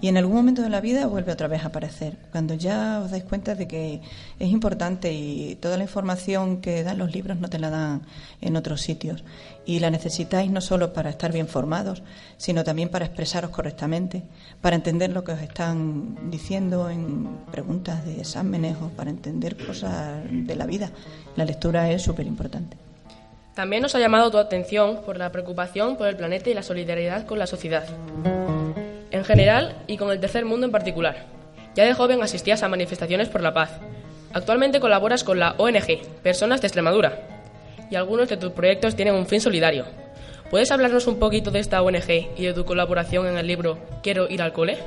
y 0.00 0.08
en 0.08 0.16
algún 0.16 0.36
momento 0.36 0.62
de 0.62 0.68
la 0.68 0.80
vida 0.80 1.06
vuelve 1.06 1.32
otra 1.32 1.48
vez 1.48 1.64
a 1.64 1.68
aparecer. 1.68 2.16
Cuando 2.30 2.54
ya 2.54 3.00
os 3.04 3.10
dais 3.10 3.24
cuenta 3.24 3.54
de 3.54 3.66
que 3.66 4.00
es 4.38 4.48
importante 4.50 5.12
y 5.12 5.56
toda 5.56 5.76
la 5.76 5.84
información 5.84 6.60
que 6.60 6.82
dan 6.82 6.98
los 6.98 7.12
libros 7.12 7.38
no 7.38 7.48
te 7.48 7.58
la 7.58 7.70
dan 7.70 8.02
en 8.40 8.56
otros 8.56 8.82
sitios 8.82 9.24
y 9.64 9.80
la 9.80 9.90
necesitáis 9.90 10.50
no 10.50 10.60
solo 10.60 10.92
para 10.92 11.10
estar 11.10 11.32
bien 11.32 11.48
formados, 11.48 12.02
sino 12.36 12.62
también 12.64 12.88
para 12.88 13.06
expresaros 13.06 13.50
correctamente, 13.50 14.22
para 14.60 14.76
entender 14.76 15.10
lo 15.10 15.24
que 15.24 15.32
os 15.32 15.40
están 15.40 16.30
diciendo 16.30 16.90
en 16.90 17.28
preguntas 17.50 18.04
de 18.04 18.20
exámenes 18.20 18.76
o 18.82 18.88
para 18.90 19.10
entender 19.10 19.56
cosas 19.56 20.22
de 20.30 20.56
la 20.56 20.66
vida. 20.66 20.90
La 21.36 21.44
lectura 21.44 21.90
es 21.90 22.02
súper 22.02 22.26
importante. 22.26 22.76
También 23.54 23.80
nos 23.80 23.94
ha 23.94 23.98
llamado 24.00 24.30
tu 24.30 24.36
atención 24.36 25.00
por 25.06 25.16
la 25.16 25.32
preocupación 25.32 25.96
por 25.96 26.08
el 26.08 26.16
planeta 26.16 26.50
y 26.50 26.54
la 26.54 26.62
solidaridad 26.62 27.24
con 27.24 27.38
la 27.38 27.46
sociedad 27.46 27.86
general 29.26 29.76
y 29.86 29.98
con 29.98 30.10
el 30.10 30.20
tercer 30.20 30.44
mundo 30.44 30.64
en 30.64 30.72
particular. 30.72 31.26
Ya 31.74 31.84
de 31.84 31.92
joven 31.92 32.22
asistías 32.22 32.62
a 32.62 32.68
manifestaciones 32.68 33.28
por 33.28 33.42
la 33.42 33.52
paz. 33.52 33.78
Actualmente 34.32 34.80
colaboras 34.80 35.24
con 35.24 35.38
la 35.38 35.54
ONG 35.58 36.00
Personas 36.22 36.60
de 36.62 36.68
Extremadura 36.68 37.20
y 37.90 37.96
algunos 37.96 38.28
de 38.28 38.36
tus 38.36 38.52
proyectos 38.52 38.96
tienen 38.96 39.14
un 39.14 39.26
fin 39.26 39.40
solidario. 39.40 39.84
¿Puedes 40.50 40.70
hablarnos 40.70 41.06
un 41.06 41.18
poquito 41.18 41.50
de 41.50 41.58
esta 41.58 41.82
ONG 41.82 42.30
y 42.36 42.46
de 42.46 42.54
tu 42.54 42.64
colaboración 42.64 43.26
en 43.26 43.36
el 43.36 43.46
libro 43.46 43.78
Quiero 44.02 44.28
ir 44.30 44.40
al 44.42 44.52
cole? 44.52 44.78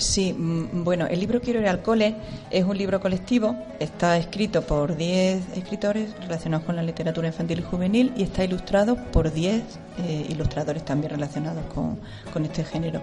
Sí, 0.00 0.32
mm, 0.32 0.84
bueno, 0.84 1.06
el 1.06 1.20
libro 1.20 1.40
Quiero 1.40 1.60
ir 1.60 1.68
al 1.68 1.82
cole 1.82 2.16
es 2.50 2.64
un 2.64 2.76
libro 2.76 3.00
colectivo, 3.00 3.56
está 3.80 4.16
escrito 4.16 4.62
por 4.62 4.96
10 4.96 5.56
escritores 5.56 6.14
relacionados 6.20 6.66
con 6.66 6.76
la 6.76 6.82
literatura 6.82 7.28
infantil 7.28 7.60
y 7.60 7.62
juvenil 7.62 8.12
y 8.16 8.22
está 8.22 8.44
ilustrado 8.44 8.96
por 9.12 9.32
10 9.32 9.62
eh, 9.98 10.26
ilustradores 10.28 10.84
también 10.84 11.10
relacionados 11.10 11.64
con, 11.74 11.98
con 12.32 12.44
este 12.44 12.64
género. 12.64 13.02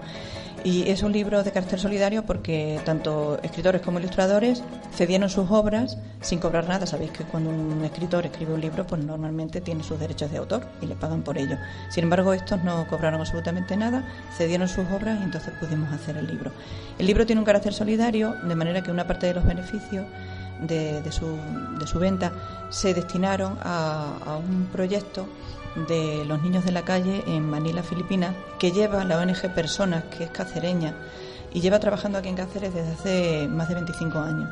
Y 0.63 0.89
es 0.89 1.03
un 1.03 1.11
libro 1.11 1.43
de 1.43 1.51
carácter 1.51 1.77
solidario 1.77 2.23
porque 2.25 2.79
tanto 2.85 3.37
escritores 3.43 3.81
como 3.81 3.99
ilustradores 3.99 4.63
cedieron 4.95 5.29
sus 5.29 5.51
obras 5.51 5.97
sin 6.21 6.39
cobrar 6.39 6.69
nada. 6.69 6.85
Sabéis 6.87 7.11
que 7.11 7.25
cuando 7.25 7.49
un 7.49 7.83
escritor 7.83 8.25
escribe 8.25 8.53
un 8.53 8.61
libro, 8.61 8.87
pues 8.87 9.03
normalmente 9.03 9.59
tiene 9.59 9.83
sus 9.83 9.99
derechos 9.99 10.31
de 10.31 10.37
autor 10.37 10.65
y 10.81 10.85
le 10.85 10.95
pagan 10.95 11.21
por 11.21 11.37
ello. 11.37 11.57
Sin 11.89 12.05
embargo, 12.05 12.31
estos 12.31 12.63
no 12.63 12.87
cobraron 12.87 13.19
absolutamente 13.19 13.75
nada, 13.75 14.07
cedieron 14.37 14.69
sus 14.69 14.85
obras 14.89 15.19
y 15.19 15.23
entonces 15.23 15.53
pudimos 15.59 15.91
hacer 15.91 16.15
el 16.15 16.27
libro. 16.27 16.51
El 16.97 17.07
libro 17.07 17.25
tiene 17.25 17.41
un 17.41 17.45
carácter 17.45 17.73
solidario, 17.73 18.33
de 18.43 18.55
manera 18.55 18.81
que 18.81 18.91
una 18.91 19.05
parte 19.05 19.27
de 19.27 19.33
los 19.33 19.43
beneficios 19.43 20.05
de, 20.61 21.11
su, 21.11 21.37
de 21.77 21.87
su, 21.87 21.99
venta 21.99 22.31
se 22.69 22.93
destinaron 22.93 23.57
a, 23.61 24.17
a 24.25 24.37
un 24.37 24.69
proyecto 24.71 25.27
de 25.75 26.25
los 26.25 26.41
niños 26.41 26.65
de 26.65 26.71
la 26.71 26.83
calle 26.83 27.23
en 27.27 27.49
Manila, 27.49 27.83
Filipinas, 27.83 28.35
que 28.59 28.71
lleva 28.71 29.03
la 29.03 29.17
ONG 29.17 29.53
Personas, 29.53 30.03
que 30.05 30.25
es 30.25 30.29
cacereña, 30.29 30.93
y 31.53 31.61
lleva 31.61 31.79
trabajando 31.79 32.17
aquí 32.17 32.29
en 32.29 32.35
Cáceres 32.35 32.73
desde 32.73 32.91
hace 32.91 33.47
más 33.47 33.69
de 33.69 33.75
25 33.75 34.19
años. 34.19 34.49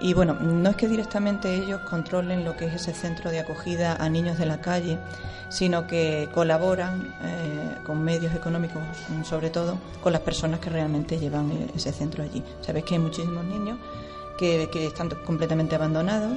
Y 0.00 0.12
bueno, 0.12 0.34
no 0.34 0.70
es 0.70 0.76
que 0.76 0.88
directamente 0.88 1.54
ellos 1.54 1.80
controlen 1.88 2.44
lo 2.44 2.56
que 2.56 2.66
es 2.66 2.74
ese 2.74 2.92
centro 2.92 3.30
de 3.30 3.40
acogida 3.40 3.96
a 3.96 4.08
niños 4.08 4.38
de 4.38 4.46
la 4.46 4.60
calle, 4.60 4.98
sino 5.48 5.86
que 5.86 6.28
colaboran 6.32 7.14
eh, 7.22 7.76
con 7.84 8.02
medios 8.02 8.34
económicos, 8.34 8.82
sobre 9.24 9.50
todo, 9.50 9.78
con 10.02 10.12
las 10.12 10.22
personas 10.22 10.60
que 10.60 10.70
realmente 10.70 11.18
llevan 11.18 11.50
ese 11.74 11.92
centro 11.92 12.22
allí. 12.22 12.42
Sabéis 12.60 12.84
que 12.84 12.94
hay 12.94 13.00
muchísimos 13.00 13.44
niños 13.44 13.78
que, 14.36 14.68
que 14.72 14.86
están 14.86 15.10
completamente 15.24 15.76
abandonados, 15.76 16.32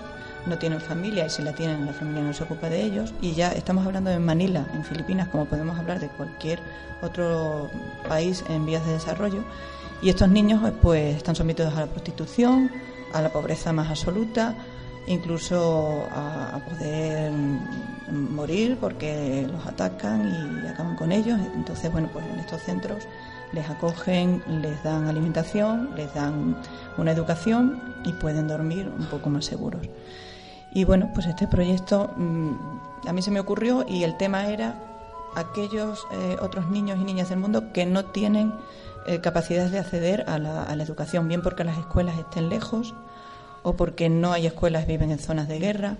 no 0.47 0.57
tienen 0.57 0.81
familia 0.81 1.25
y 1.25 1.29
si 1.29 1.41
la 1.41 1.53
tienen 1.53 1.85
la 1.85 1.93
familia 1.93 2.23
no 2.23 2.33
se 2.33 2.43
ocupa 2.43 2.69
de 2.69 2.83
ellos 2.83 3.13
y 3.21 3.33
ya 3.33 3.51
estamos 3.51 3.85
hablando 3.85 4.09
de 4.09 4.19
Manila, 4.19 4.65
en 4.73 4.83
Filipinas, 4.83 5.27
como 5.27 5.45
podemos 5.45 5.77
hablar 5.77 5.99
de 5.99 6.07
cualquier 6.07 6.59
otro 7.01 7.69
país 8.07 8.43
en 8.49 8.65
vías 8.65 8.85
de 8.85 8.93
desarrollo 8.93 9.43
y 10.01 10.09
estos 10.09 10.29
niños 10.29 10.61
pues 10.81 11.15
están 11.15 11.35
sometidos 11.35 11.75
a 11.75 11.81
la 11.81 11.87
prostitución, 11.87 12.71
a 13.13 13.21
la 13.21 13.29
pobreza 13.29 13.73
más 13.73 13.89
absoluta, 13.89 14.55
incluso 15.07 16.05
a, 16.11 16.59
poder 16.69 17.31
morir 18.11 18.77
porque 18.79 19.47
los 19.51 19.65
atacan 19.65 20.61
y 20.63 20.67
acaban 20.67 20.95
con 20.95 21.11
ellos. 21.11 21.39
Entonces, 21.55 21.91
bueno, 21.91 22.09
pues 22.13 22.25
en 22.25 22.39
estos 22.39 22.61
centros 22.61 23.07
les 23.53 23.67
acogen, 23.69 24.43
les 24.61 24.81
dan 24.83 25.07
alimentación, 25.07 25.95
les 25.95 26.13
dan 26.13 26.57
una 26.97 27.11
educación 27.11 27.81
y 28.05 28.11
pueden 28.13 28.47
dormir 28.47 28.91
un 28.95 29.05
poco 29.05 29.29
más 29.29 29.45
seguros. 29.45 29.81
Y 30.73 30.83
bueno, 30.83 31.09
pues 31.13 31.27
este 31.27 31.47
proyecto 31.47 32.11
mm, 32.17 33.07
a 33.07 33.13
mí 33.13 33.21
se 33.21 33.31
me 33.31 33.39
ocurrió 33.39 33.85
y 33.87 34.03
el 34.03 34.17
tema 34.17 34.47
era 34.47 34.75
aquellos 35.35 36.05
eh, 36.11 36.37
otros 36.41 36.69
niños 36.69 36.97
y 36.99 37.03
niñas 37.03 37.29
del 37.29 37.39
mundo 37.39 37.71
que 37.71 37.85
no 37.85 38.05
tienen 38.05 38.53
eh, 39.05 39.21
capacidad 39.21 39.69
de 39.69 39.79
acceder 39.79 40.25
a 40.27 40.39
la, 40.39 40.63
a 40.63 40.75
la, 40.75 40.83
educación, 40.83 41.27
bien 41.27 41.41
porque 41.41 41.63
las 41.63 41.77
escuelas 41.77 42.17
estén 42.17 42.49
lejos 42.49 42.93
o 43.63 43.73
porque 43.73 44.09
no 44.09 44.33
hay 44.33 44.47
escuelas, 44.47 44.87
viven 44.87 45.11
en 45.11 45.19
zonas 45.19 45.47
de 45.47 45.59
guerra 45.59 45.97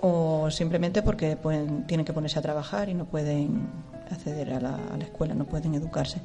o 0.00 0.50
simplemente 0.50 1.02
porque 1.02 1.36
pueden, 1.36 1.86
tienen 1.86 2.04
que 2.04 2.12
ponerse 2.12 2.38
a 2.38 2.42
trabajar 2.42 2.90
y 2.90 2.94
no 2.94 3.06
pueden 3.06 3.68
acceder 4.10 4.52
a 4.52 4.60
la, 4.60 4.78
escuela, 5.00 5.34
no 5.34 5.46
pueden 5.46 5.74
educarse. 5.74 6.20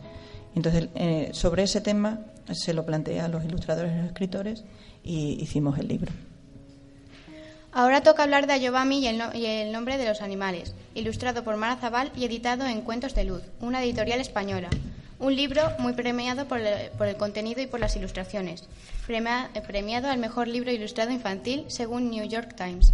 Entonces, 0.53 0.89
eh, 0.95 1.29
sobre 1.31 1.63
ese 1.63 1.79
tema 1.79 2.19
se 2.51 2.73
lo 2.73 2.85
plantea 2.85 3.25
a 3.25 3.27
los 3.29 3.45
ilustradores 3.45 3.93
y 3.93 3.97
los 3.97 4.07
escritores 4.07 4.65
y 5.01 5.41
hicimos 5.41 5.79
el 5.79 5.87
libro. 5.87 6.11
Ahora 7.71 8.01
toca 8.01 8.23
hablar 8.23 8.47
de 8.47 8.53
Ayobami 8.53 8.99
y 8.99 9.07
el, 9.07 9.21
y 9.35 9.45
el, 9.45 9.71
nombre 9.71 9.99
de 9.99 10.05
los 10.05 10.21
animales, 10.21 10.73
ilustrado 10.95 11.43
por 11.43 11.55
Mara 11.55 11.75
Zabal 11.75 12.11
y 12.15 12.25
editado 12.25 12.65
en 12.65 12.81
Cuentos 12.81 13.13
de 13.13 13.25
Luz, 13.25 13.43
una 13.61 13.83
editorial 13.83 14.19
española. 14.19 14.69
Un 15.19 15.35
libro 15.35 15.61
muy 15.77 15.93
premiado 15.93 16.47
por 16.47 16.59
el, 16.59 16.89
por 16.91 17.07
el 17.07 17.17
contenido 17.17 17.61
y 17.61 17.67
por 17.67 17.79
las 17.79 17.95
ilustraciones, 17.95 18.67
Premia, 19.05 19.51
premiado 19.67 20.09
al 20.09 20.17
mejor 20.17 20.47
libro 20.47 20.71
ilustrado 20.71 21.11
infantil 21.11 21.65
según 21.67 22.09
New 22.09 22.27
York 22.27 22.55
Times. 22.55 22.91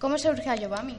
¿Cómo 0.00 0.18
surge 0.18 0.48
Ayobami? 0.48 0.96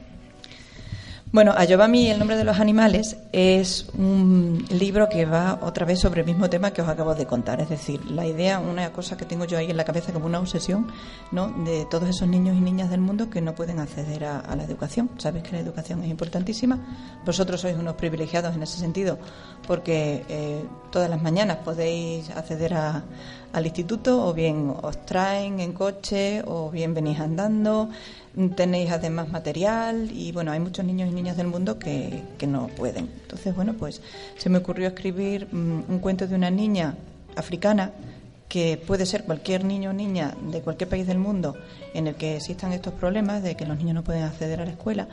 Bueno, 1.30 1.54
Ayobami, 1.58 2.10
el 2.10 2.20
nombre 2.20 2.38
de 2.38 2.46
los 2.46 2.58
animales, 2.58 3.18
es 3.34 3.90
un 3.98 4.66
libro 4.70 5.10
que 5.10 5.26
va 5.26 5.60
otra 5.62 5.86
vez 5.86 6.00
sobre 6.00 6.22
el 6.22 6.26
mismo 6.26 6.50
tema 6.50 6.72
que 6.72 6.82
os 6.82 6.88
acabo 6.88 7.16
de 7.16 7.26
contar. 7.26 7.60
Es 7.60 7.68
decir, 7.68 8.10
la 8.10 8.26
idea, 8.26 8.60
una 8.60 8.94
cosa 8.94 9.18
que 9.18 9.26
tengo 9.26 9.44
yo 9.44 9.58
ahí 9.58 9.70
en 9.70 9.76
la 9.76 9.84
cabeza 9.84 10.14
como 10.14 10.26
una 10.26 10.40
obsesión, 10.40 10.88
¿no? 11.34 11.50
De 11.66 11.86
todos 11.86 12.08
esos 12.08 12.30
niños 12.30 12.56
y 12.56 12.62
niñas 12.62 12.90
del 12.90 13.02
mundo 13.02 13.30
que 13.30 13.42
no 13.42 13.56
pueden 13.56 13.80
acceder 13.80 14.24
a, 14.24 14.56
la 14.56 14.64
educación. 14.64 15.10
Sabéis 15.18 15.44
que 15.44 15.52
la 15.52 15.60
educación 15.60 16.02
es 16.02 16.10
importantísima. 16.10 16.80
Vosotros 17.26 17.60
sois 17.60 17.76
unos 17.76 17.96
privilegiados 17.96 18.56
en 18.56 18.64
ese 18.64 18.78
sentido 18.78 19.20
porque 19.68 20.24
eh, 20.30 20.64
todas 20.92 21.10
las 21.10 21.22
mañanas 21.22 21.58
podéis 21.58 22.30
acceder 22.30 22.74
al 22.74 23.66
instituto 23.66 24.26
o 24.26 24.34
bien 24.34 24.74
os 24.82 25.06
traen 25.06 25.60
en 25.60 25.74
coche 25.74 26.42
o 26.46 26.72
bien 26.72 26.94
venís 26.94 27.20
andando 27.20 27.90
tenéis 28.56 28.92
además 28.92 29.30
material 29.30 30.12
y 30.12 30.32
bueno, 30.32 30.52
hay 30.52 30.60
muchos 30.60 30.86
niños 30.86 31.10
y 31.10 31.14
niñas 31.14 31.38
del 31.38 31.48
mundo 31.48 31.80
que, 31.80 32.22
que 32.38 32.46
no 32.46 32.68
pueden. 32.68 33.10
Entonces, 33.24 33.56
bueno, 33.56 33.74
pues 33.74 34.02
se 34.38 34.50
me 34.50 34.60
ocurrió 34.60 34.88
escribir 34.88 35.48
um, 35.52 35.84
un 35.90 36.00
cuento 36.00 36.28
de 36.28 36.36
una 36.36 36.52
niña 36.52 36.96
africana 37.36 37.92
que 38.48 38.82
puede 38.86 39.06
ser 39.06 39.24
cualquier 39.24 39.66
niño 39.66 39.90
o 39.90 39.94
niña 39.94 40.36
de 40.52 40.62
cualquier 40.62 40.88
país 40.88 41.08
del 41.08 41.18
mundo 41.18 41.56
en 41.94 42.08
el 42.08 42.16
que 42.16 42.38
existan 42.38 42.74
estos 42.74 42.94
problemas 42.94 43.42
de 43.42 43.56
que 43.56 43.66
los 43.66 43.78
niños 43.78 43.96
no 43.96 44.04
pueden 44.04 44.24
acceder 44.24 44.62
a 44.62 44.66
la 44.66 44.72
escuela. 44.72 45.08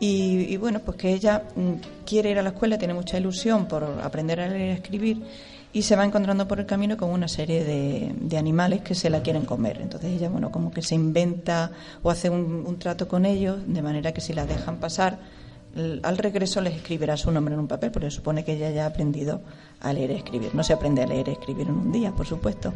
Y, 0.00 0.52
y 0.52 0.56
bueno, 0.56 0.80
pues 0.80 0.96
que 0.96 1.12
ella 1.12 1.44
um, 1.54 1.76
quiere 2.04 2.30
ir 2.30 2.38
a 2.38 2.42
la 2.42 2.50
escuela, 2.50 2.76
tiene 2.76 2.94
mucha 2.94 3.18
ilusión 3.18 3.66
por 3.66 3.84
aprender 4.02 4.40
a 4.40 4.48
leer 4.48 4.68
y 4.68 4.70
a 4.70 4.74
escribir 4.74 5.22
y 5.72 5.82
se 5.82 5.96
va 5.96 6.04
encontrando 6.04 6.48
por 6.48 6.60
el 6.60 6.66
camino 6.66 6.96
con 6.96 7.10
una 7.10 7.28
serie 7.28 7.62
de, 7.62 8.14
de, 8.18 8.38
animales 8.38 8.80
que 8.80 8.94
se 8.94 9.10
la 9.10 9.22
quieren 9.22 9.44
comer. 9.44 9.80
Entonces 9.82 10.12
ella, 10.12 10.30
bueno, 10.30 10.50
como 10.50 10.70
que 10.70 10.82
se 10.82 10.94
inventa 10.94 11.72
o 12.02 12.10
hace 12.10 12.30
un, 12.30 12.78
trato 12.78 13.06
con 13.06 13.26
ellos, 13.26 13.58
de 13.66 13.82
manera 13.82 14.12
que 14.12 14.20
si 14.20 14.32
la 14.32 14.46
dejan 14.46 14.78
pasar, 14.78 15.18
al 16.02 16.18
regreso 16.18 16.60
les 16.62 16.74
escribirá 16.74 17.16
su 17.16 17.30
nombre 17.30 17.54
en 17.54 17.60
un 17.60 17.68
papel, 17.68 17.90
porque 17.90 18.10
supone 18.10 18.44
que 18.44 18.54
ella 18.54 18.70
ya 18.70 18.84
ha 18.84 18.88
aprendido 18.88 19.42
a 19.80 19.92
leer 19.92 20.10
y 20.12 20.14
escribir. 20.14 20.54
No 20.54 20.64
se 20.64 20.72
aprende 20.72 21.02
a 21.02 21.06
leer 21.06 21.28
y 21.28 21.32
escribir 21.32 21.68
en 21.68 21.74
un 21.74 21.92
día, 21.92 22.12
por 22.12 22.26
supuesto, 22.26 22.72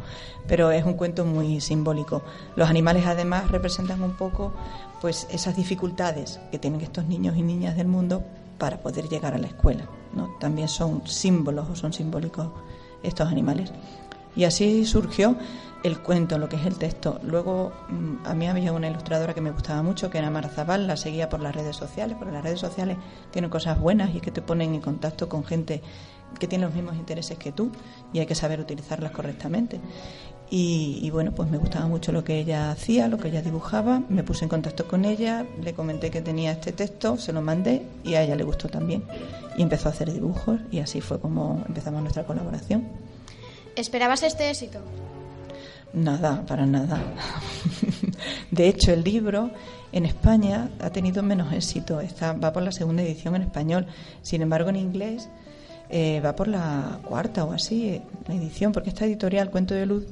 pero 0.47 0.71
es 0.71 0.85
un 0.85 0.93
cuento 0.93 1.25
muy 1.25 1.59
simbólico. 1.59 2.21
Los 2.55 2.69
animales 2.69 3.05
además 3.07 3.49
representan 3.49 4.03
un 4.03 4.15
poco 4.15 4.53
pues 5.01 5.27
esas 5.31 5.55
dificultades 5.55 6.39
que 6.51 6.59
tienen 6.59 6.81
estos 6.81 7.05
niños 7.05 7.35
y 7.35 7.41
niñas 7.41 7.75
del 7.75 7.87
mundo 7.87 8.23
para 8.59 8.77
poder 8.77 9.09
llegar 9.09 9.33
a 9.33 9.39
la 9.39 9.47
escuela. 9.47 9.89
¿no? 10.15 10.35
También 10.39 10.69
son 10.69 11.05
símbolos 11.07 11.69
o 11.69 11.75
son 11.75 11.91
simbólicos 11.91 12.49
estos 13.03 13.29
animales. 13.29 13.71
Y 14.35 14.45
así 14.45 14.85
surgió 14.85 15.37
el 15.83 15.99
cuento, 15.99 16.37
lo 16.37 16.49
que 16.49 16.55
es 16.55 16.65
el 16.65 16.77
texto. 16.77 17.19
Luego 17.23 17.73
mm, 17.89 18.25
a 18.25 18.33
mí 18.33 18.47
había 18.47 18.71
una 18.71 18.87
ilustradora 18.87 19.33
que 19.33 19.41
me 19.41 19.51
gustaba 19.51 19.83
mucho, 19.83 20.09
que 20.09 20.17
era 20.17 20.29
Marzabal, 20.29 20.87
la 20.87 20.97
seguía 20.97 21.29
por 21.29 21.41
las 21.41 21.53
redes 21.55 21.75
sociales, 21.75 22.15
porque 22.17 22.33
las 22.33 22.43
redes 22.43 22.59
sociales 22.59 22.97
tienen 23.31 23.51
cosas 23.51 23.79
buenas 23.79 24.11
y 24.13 24.17
es 24.17 24.23
que 24.23 24.31
te 24.31 24.41
ponen 24.41 24.73
en 24.73 24.81
contacto 24.81 25.27
con 25.27 25.43
gente 25.43 25.81
que 26.39 26.47
tiene 26.47 26.65
los 26.65 26.73
mismos 26.73 26.95
intereses 26.95 27.37
que 27.37 27.51
tú 27.51 27.71
y 28.11 28.19
hay 28.19 28.25
que 28.25 28.33
saber 28.33 28.59
utilizarlas 28.59 29.11
correctamente. 29.11 29.79
Y, 30.55 30.99
y, 31.01 31.09
bueno, 31.09 31.31
pues 31.33 31.49
me 31.49 31.57
gustaba 31.57 31.87
mucho 31.87 32.11
lo 32.11 32.23
que 32.23 32.37
ella 32.37 32.69
hacía, 32.69 33.07
lo 33.07 33.17
que 33.17 33.29
ella 33.29 33.41
dibujaba, 33.41 34.03
me 34.07 34.21
puse 34.21 34.45
en 34.45 34.49
contacto 34.49 34.87
con 34.87 35.03
ella, 35.03 35.47
le 35.63 35.73
comenté 35.73 36.11
que 36.11 36.21
tenía 36.21 36.51
este 36.51 36.71
texto, 36.71 37.17
se 37.17 37.33
lo 37.33 37.41
mandé 37.41 37.81
y 38.03 38.13
a 38.13 38.21
ella 38.21 38.35
le 38.35 38.43
gustó 38.43 38.69
también. 38.69 39.03
Y 39.57 39.63
empezó 39.63 39.89
a 39.89 39.93
hacer 39.93 40.13
dibujos 40.13 40.59
y 40.69 40.77
así 40.77 41.01
fue 41.01 41.19
como 41.19 41.63
empezamos 41.67 42.03
nuestra 42.03 42.23
colaboración. 42.25 42.87
¿Esperabas 43.75 44.21
este 44.21 44.47
éxito? 44.51 44.77
Nada, 45.91 46.45
para 46.45 46.67
nada. 46.67 47.01
De 48.51 48.67
hecho, 48.67 48.93
el 48.93 49.03
libro 49.03 49.49
en 49.91 50.05
España 50.05 50.69
ha 50.81 50.91
tenido 50.91 51.23
menos 51.23 51.51
éxito, 51.51 51.99
Está, 51.99 52.33
va 52.33 52.53
por 52.53 52.61
la 52.61 52.71
segunda 52.71 53.01
edición 53.01 53.35
en 53.35 53.41
español, 53.41 53.87
sin 54.21 54.43
embargo 54.43 54.69
en 54.69 54.75
inglés 54.75 55.29
eh, 55.89 56.21
va 56.23 56.35
por 56.35 56.47
la 56.47 56.99
cuarta 57.03 57.43
o 57.43 57.53
así, 57.53 57.99
la 58.27 58.35
edición, 58.35 58.71
porque 58.71 58.89
esta 58.89 59.05
editorial, 59.05 59.49
Cuento 59.49 59.73
de 59.73 59.87
Luz, 59.87 60.05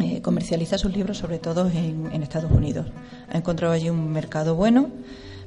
eh, 0.00 0.20
comercializa 0.22 0.78
sus 0.78 0.92
libros 0.92 1.18
sobre 1.18 1.38
todo 1.38 1.68
en, 1.68 2.10
en, 2.12 2.22
Estados 2.22 2.50
Unidos. 2.50 2.86
Ha 3.30 3.38
encontrado 3.38 3.74
allí 3.74 3.90
un 3.90 4.10
mercado 4.12 4.54
bueno, 4.54 4.90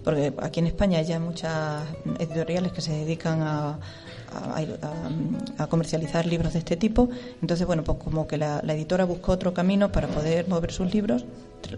porque 0.05 0.31
aquí 0.37 0.59
en 0.59 0.67
España 0.67 0.99
hay 0.99 1.05
ya 1.05 1.19
muchas 1.19 1.83
editoriales 2.19 2.71
que 2.71 2.79
se 2.79 2.93
dedican 2.93 3.41
a, 3.41 3.79
comercializar 5.69 6.25
libros 6.27 6.53
de 6.53 6.59
este 6.59 6.75
tipo. 6.75 7.09
Entonces, 7.41 7.65
bueno, 7.65 7.83
pues 7.83 7.97
como 7.97 8.27
que 8.27 8.37
la, 8.37 8.59
editora 8.59 9.05
buscó 9.05 9.31
otro 9.31 9.53
camino 9.53 9.91
para 9.91 10.07
poder 10.07 10.47
mover 10.47 10.71
sus 10.71 10.93
libros, 10.93 11.25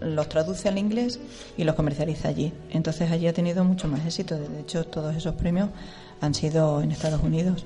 los 0.00 0.28
traduce 0.28 0.68
al 0.68 0.76
inglés 0.76 1.20
y 1.56 1.64
los 1.64 1.74
comercializa 1.74 2.28
allí. 2.28 2.52
Entonces 2.70 3.10
allí 3.10 3.28
ha 3.28 3.32
tenido 3.32 3.64
mucho 3.64 3.88
más 3.88 4.04
éxito. 4.04 4.36
De 4.36 4.60
hecho, 4.60 4.84
todos 4.84 5.16
esos 5.16 5.34
premios 5.36 5.70
han 6.20 6.34
sido 6.34 6.82
en 6.82 6.92
Estados 6.92 7.22
Unidos. 7.22 7.64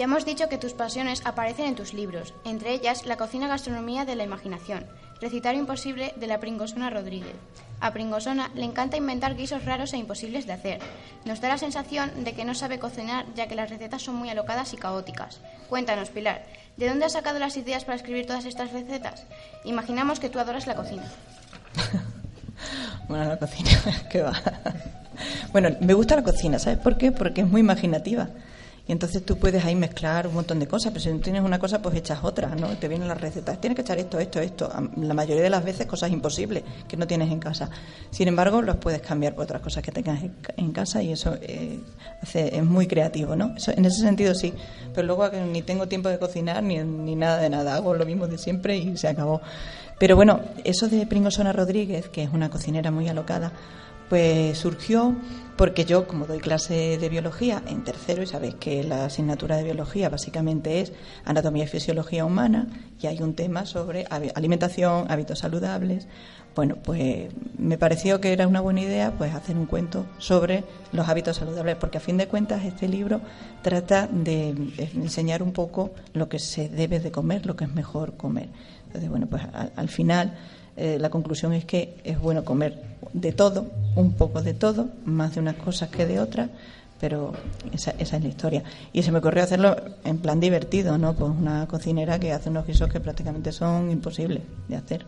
Ya 0.00 0.04
hemos 0.04 0.24
dicho 0.24 0.48
que 0.48 0.56
tus 0.56 0.72
pasiones 0.72 1.20
aparecen 1.26 1.66
en 1.66 1.74
tus 1.74 1.92
libros, 1.92 2.32
entre 2.46 2.72
ellas 2.72 3.04
la 3.04 3.18
cocina 3.18 3.48
gastronomía 3.48 4.06
de 4.06 4.16
la 4.16 4.24
imaginación, 4.24 4.86
Recitario 5.20 5.60
imposible 5.60 6.14
de 6.16 6.26
la 6.26 6.40
Pringosona 6.40 6.88
Rodríguez. 6.88 7.34
A 7.80 7.92
Pringosona 7.92 8.50
le 8.54 8.64
encanta 8.64 8.96
inventar 8.96 9.36
guisos 9.36 9.66
raros 9.66 9.92
e 9.92 9.98
imposibles 9.98 10.46
de 10.46 10.54
hacer. 10.54 10.78
Nos 11.26 11.42
da 11.42 11.48
la 11.48 11.58
sensación 11.58 12.24
de 12.24 12.32
que 12.32 12.46
no 12.46 12.54
sabe 12.54 12.78
cocinar 12.78 13.26
ya 13.34 13.46
que 13.46 13.54
las 13.54 13.68
recetas 13.68 14.00
son 14.00 14.14
muy 14.14 14.30
alocadas 14.30 14.72
y 14.72 14.78
caóticas. 14.78 15.42
Cuéntanos, 15.68 16.08
Pilar, 16.08 16.46
¿de 16.78 16.88
dónde 16.88 17.04
has 17.04 17.12
sacado 17.12 17.38
las 17.38 17.58
ideas 17.58 17.84
para 17.84 17.96
escribir 17.96 18.24
todas 18.24 18.46
estas 18.46 18.72
recetas? 18.72 19.26
Imaginamos 19.64 20.18
que 20.18 20.30
tú 20.30 20.38
adoras 20.38 20.66
la 20.66 20.76
cocina. 20.76 21.04
bueno, 23.06 23.26
la 23.26 23.38
cocina, 23.38 23.70
¿qué 24.10 24.22
va? 24.22 24.32
bueno, 25.52 25.76
me 25.82 25.92
gusta 25.92 26.16
la 26.16 26.22
cocina, 26.22 26.58
¿sabes 26.58 26.78
por 26.78 26.96
qué? 26.96 27.12
Porque 27.12 27.42
es 27.42 27.46
muy 27.46 27.60
imaginativa. 27.60 28.30
Y 28.90 28.92
entonces 28.92 29.24
tú 29.24 29.36
puedes 29.36 29.64
ahí 29.64 29.76
mezclar 29.76 30.26
un 30.26 30.34
montón 30.34 30.58
de 30.58 30.66
cosas, 30.66 30.90
pero 30.90 31.00
si 31.00 31.10
no 31.10 31.20
tienes 31.20 31.42
una 31.42 31.60
cosa, 31.60 31.80
pues 31.80 31.94
echas 31.94 32.24
otra, 32.24 32.56
¿no? 32.56 32.70
Te 32.70 32.88
vienen 32.88 33.06
las 33.06 33.20
recetas. 33.20 33.60
Tienes 33.60 33.76
que 33.76 33.82
echar 33.82 33.98
esto, 34.00 34.18
esto, 34.18 34.40
esto. 34.40 34.68
La 34.96 35.14
mayoría 35.14 35.44
de 35.44 35.48
las 35.48 35.64
veces 35.64 35.86
cosas 35.86 36.10
imposibles 36.10 36.64
que 36.88 36.96
no 36.96 37.06
tienes 37.06 37.30
en 37.30 37.38
casa. 37.38 37.70
Sin 38.10 38.26
embargo, 38.26 38.62
los 38.62 38.78
puedes 38.78 39.00
cambiar 39.00 39.36
por 39.36 39.44
otras 39.44 39.62
cosas 39.62 39.84
que 39.84 39.92
tengas 39.92 40.20
en 40.56 40.72
casa 40.72 41.04
y 41.04 41.12
eso 41.12 41.36
eh, 41.40 41.78
hace, 42.20 42.56
es 42.56 42.64
muy 42.64 42.88
creativo, 42.88 43.36
¿no? 43.36 43.54
en 43.64 43.84
ese 43.84 44.00
sentido 44.00 44.34
sí. 44.34 44.52
Pero 44.92 45.06
luego 45.06 45.28
ni 45.28 45.62
tengo 45.62 45.86
tiempo 45.86 46.08
de 46.08 46.18
cocinar 46.18 46.60
ni, 46.60 46.78
ni 46.78 47.14
nada 47.14 47.38
de 47.38 47.48
nada. 47.48 47.76
Hago 47.76 47.94
lo 47.94 48.04
mismo 48.04 48.26
de 48.26 48.38
siempre 48.38 48.76
y 48.76 48.96
se 48.96 49.06
acabó. 49.06 49.40
Pero 50.00 50.16
bueno, 50.16 50.40
eso 50.64 50.88
de 50.88 51.06
Pringosona 51.06 51.52
Rodríguez, 51.52 52.08
que 52.08 52.24
es 52.24 52.32
una 52.32 52.50
cocinera 52.50 52.90
muy 52.90 53.08
alocada, 53.08 53.52
pues 54.10 54.58
surgió 54.58 55.14
porque 55.56 55.84
yo, 55.84 56.06
como 56.06 56.26
doy 56.26 56.38
clase 56.38 56.98
de 56.98 57.08
biología 57.08 57.62
en 57.66 57.84
tercero, 57.84 58.22
y 58.22 58.26
sabéis 58.26 58.54
que 58.54 58.82
la 58.82 59.04
asignatura 59.04 59.56
de 59.56 59.64
biología 59.64 60.08
básicamente 60.08 60.80
es 60.80 60.92
anatomía 61.24 61.64
y 61.64 61.66
fisiología 61.66 62.24
humana, 62.24 62.66
y 63.00 63.06
hay 63.06 63.22
un 63.22 63.34
tema 63.34 63.66
sobre 63.66 64.06
alimentación, 64.08 65.10
hábitos 65.10 65.38
saludables. 65.38 66.08
Bueno, 66.56 66.76
pues 66.82 67.28
me 67.58 67.78
pareció 67.78 68.20
que 68.20 68.32
era 68.32 68.48
una 68.48 68.60
buena 68.60 68.80
idea 68.80 69.12
pues 69.16 69.34
hacer 69.34 69.56
un 69.56 69.66
cuento 69.66 70.06
sobre 70.18 70.64
los 70.92 71.08
hábitos 71.08 71.36
saludables, 71.36 71.76
porque 71.76 71.98
a 71.98 72.00
fin 72.00 72.16
de 72.16 72.26
cuentas 72.26 72.64
este 72.64 72.88
libro 72.88 73.20
trata 73.62 74.08
de 74.10 74.54
enseñar 74.94 75.42
un 75.42 75.52
poco 75.52 75.90
lo 76.14 76.28
que 76.28 76.38
se 76.38 76.68
debe 76.68 77.00
de 77.00 77.12
comer, 77.12 77.46
lo 77.46 77.54
que 77.54 77.64
es 77.64 77.72
mejor 77.72 78.16
comer. 78.16 78.48
Entonces, 78.86 79.08
bueno, 79.10 79.26
pues 79.28 79.42
al 79.76 79.88
final 79.88 80.36
eh, 80.80 80.98
la 80.98 81.10
conclusión 81.10 81.52
es 81.52 81.66
que 81.66 82.00
es 82.04 82.18
bueno 82.18 82.42
comer 82.42 82.82
de 83.12 83.32
todo, 83.32 83.66
un 83.96 84.14
poco 84.14 84.40
de 84.40 84.54
todo, 84.54 84.88
más 85.04 85.34
de 85.34 85.40
unas 85.40 85.56
cosas 85.56 85.90
que 85.90 86.06
de 86.06 86.20
otras, 86.20 86.48
pero 86.98 87.34
esa, 87.70 87.90
esa 87.98 88.16
es 88.16 88.22
la 88.22 88.28
historia. 88.30 88.62
Y 88.94 89.02
se 89.02 89.12
me 89.12 89.18
ocurrió 89.18 89.44
hacerlo 89.44 89.76
en 90.04 90.16
plan 90.16 90.40
divertido, 90.40 90.96
¿no? 90.96 91.14
Pues 91.14 91.32
una 91.38 91.66
cocinera 91.66 92.18
que 92.18 92.32
hace 92.32 92.48
unos 92.48 92.66
guisos 92.66 92.90
que 92.90 92.98
prácticamente 92.98 93.52
son 93.52 93.90
imposibles 93.90 94.42
de 94.68 94.76
hacer. 94.76 95.04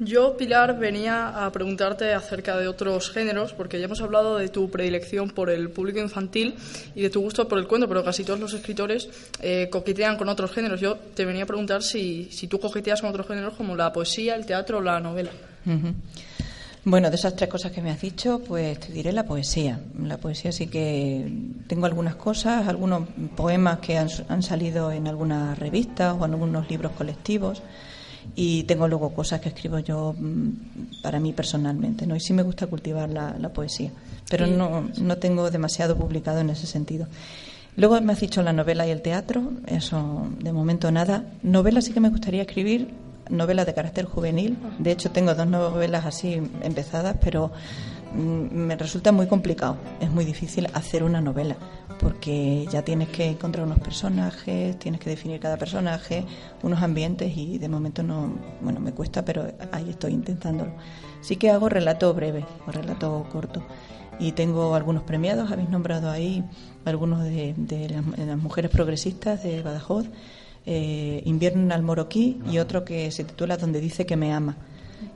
Yo, 0.00 0.36
Pilar, 0.36 0.78
venía 0.78 1.44
a 1.44 1.50
preguntarte 1.50 2.14
acerca 2.14 2.56
de 2.56 2.68
otros 2.68 3.10
géneros, 3.10 3.52
porque 3.52 3.80
ya 3.80 3.86
hemos 3.86 4.00
hablado 4.00 4.36
de 4.36 4.48
tu 4.48 4.70
predilección 4.70 5.30
por 5.30 5.50
el 5.50 5.70
público 5.70 5.98
infantil 5.98 6.54
y 6.94 7.02
de 7.02 7.10
tu 7.10 7.20
gusto 7.20 7.48
por 7.48 7.58
el 7.58 7.66
cuento, 7.66 7.88
pero 7.88 8.04
casi 8.04 8.22
todos 8.22 8.38
los 8.38 8.52
escritores 8.54 9.08
eh, 9.40 9.68
coquetean 9.70 10.16
con 10.16 10.28
otros 10.28 10.52
géneros. 10.52 10.80
Yo 10.80 10.96
te 10.96 11.24
venía 11.24 11.42
a 11.42 11.46
preguntar 11.46 11.82
si, 11.82 12.28
si 12.30 12.46
tú 12.46 12.60
coqueteas 12.60 13.00
con 13.00 13.10
otros 13.10 13.26
géneros 13.26 13.54
como 13.54 13.74
la 13.74 13.92
poesía, 13.92 14.36
el 14.36 14.46
teatro 14.46 14.78
o 14.78 14.80
la 14.80 15.00
novela. 15.00 15.30
Bueno, 16.84 17.10
de 17.10 17.16
esas 17.16 17.34
tres 17.34 17.50
cosas 17.50 17.72
que 17.72 17.82
me 17.82 17.90
has 17.90 18.00
dicho, 18.00 18.40
pues 18.46 18.78
te 18.78 18.92
diré 18.92 19.12
la 19.12 19.24
poesía. 19.24 19.80
La 20.00 20.18
poesía 20.18 20.52
sí 20.52 20.68
que 20.68 21.28
tengo 21.66 21.86
algunas 21.86 22.14
cosas, 22.14 22.68
algunos 22.68 23.08
poemas 23.36 23.80
que 23.80 23.98
han, 23.98 24.08
han 24.28 24.44
salido 24.44 24.92
en 24.92 25.08
algunas 25.08 25.58
revistas 25.58 26.14
o 26.18 26.24
en 26.24 26.34
algunos 26.34 26.70
libros 26.70 26.92
colectivos 26.92 27.62
y 28.34 28.64
tengo 28.64 28.88
luego 28.88 29.14
cosas 29.14 29.40
que 29.40 29.48
escribo 29.48 29.78
yo 29.78 30.14
mm, 30.18 31.02
para 31.02 31.20
mí 31.20 31.32
personalmente, 31.32 32.06
¿no? 32.06 32.16
Y 32.16 32.20
sí 32.20 32.32
me 32.32 32.42
gusta 32.42 32.66
cultivar 32.66 33.08
la, 33.10 33.48
poesía, 33.48 33.90
pero 34.30 34.46
no, 34.46 34.88
no 34.98 35.16
tengo 35.16 35.50
demasiado 35.50 35.96
publicado 35.96 36.40
en 36.40 36.50
ese 36.50 36.66
sentido. 36.66 37.06
Luego 37.76 38.00
me 38.00 38.12
has 38.12 38.20
dicho 38.20 38.42
la 38.42 38.52
novela 38.52 38.86
y 38.86 38.90
el 38.90 39.02
teatro, 39.02 39.52
eso 39.66 40.26
de 40.40 40.52
momento 40.52 40.90
nada. 40.90 41.24
Novela 41.44 41.80
sí 41.80 41.92
que 41.92 42.00
me 42.00 42.10
gustaría 42.10 42.42
escribir, 42.42 42.88
novelas 43.30 43.66
de 43.66 43.74
carácter 43.74 44.04
juvenil. 44.04 44.56
De 44.78 44.90
hecho, 44.90 45.10
tengo 45.10 45.34
dos 45.34 45.46
novelas 45.46 46.04
así 46.04 46.42
empezadas, 46.62 47.16
pero 47.22 47.52
me 48.14 48.76
resulta 48.76 49.12
muy 49.12 49.26
complicado. 49.26 49.76
Es 50.00 50.10
muy 50.10 50.24
difícil 50.24 50.68
hacer 50.74 51.02
una 51.02 51.20
novela 51.20 51.56
porque 51.98 52.66
ya 52.70 52.82
tienes 52.82 53.08
que 53.08 53.26
encontrar 53.26 53.66
unos 53.66 53.80
personajes, 53.80 54.78
tienes 54.78 55.00
que 55.00 55.10
definir 55.10 55.40
cada 55.40 55.56
personaje, 55.56 56.24
unos 56.62 56.82
ambientes 56.82 57.36
y 57.36 57.58
de 57.58 57.68
momento 57.68 58.02
no, 58.02 58.32
bueno, 58.60 58.80
me 58.80 58.92
cuesta, 58.92 59.24
pero 59.24 59.46
ahí 59.72 59.90
estoy 59.90 60.12
intentándolo. 60.12 60.72
Sí 61.20 61.36
que 61.36 61.50
hago 61.50 61.68
relato 61.68 62.12
breve 62.14 62.44
o 62.66 62.70
relato 62.70 63.26
corto 63.30 63.64
y 64.20 64.32
tengo 64.32 64.74
algunos 64.74 65.02
premiados, 65.02 65.50
habéis 65.50 65.68
nombrado 65.68 66.10
ahí 66.10 66.44
algunos 66.84 67.24
de, 67.24 67.54
las, 68.16 68.38
mujeres 68.38 68.70
progresistas 68.70 69.42
de 69.42 69.62
Badajoz, 69.62 70.06
eh, 70.66 71.22
Invierno 71.24 71.62
en 71.62 71.72
Almoroquí 71.72 72.40
y 72.50 72.58
otro 72.58 72.84
que 72.84 73.10
se 73.10 73.24
titula 73.24 73.56
Donde 73.56 73.80
dice 73.80 74.06
que 74.06 74.16
me 74.16 74.32
ama 74.32 74.56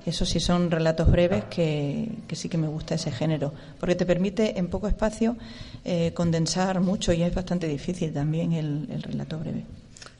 eso 0.04 0.24
sí 0.24 0.40
son 0.40 0.70
relatos 0.70 1.10
breves 1.10 1.44
que, 1.44 2.08
sí 2.32 2.48
que 2.48 2.58
me 2.58 2.66
gusta 2.66 2.94
ese 2.94 3.10
género, 3.10 3.52
porque 3.78 3.94
te 3.94 4.06
permite 4.06 4.58
en 4.58 4.68
poco 4.68 4.88
espacio 4.88 5.36
eh, 5.84 6.12
condensar 6.14 6.80
mucho 6.80 7.12
y 7.12 7.22
es 7.22 7.34
bastante 7.34 7.66
difícil 7.68 8.12
también 8.12 8.52
el, 8.52 9.02
relato 9.02 9.38
breve. 9.38 9.64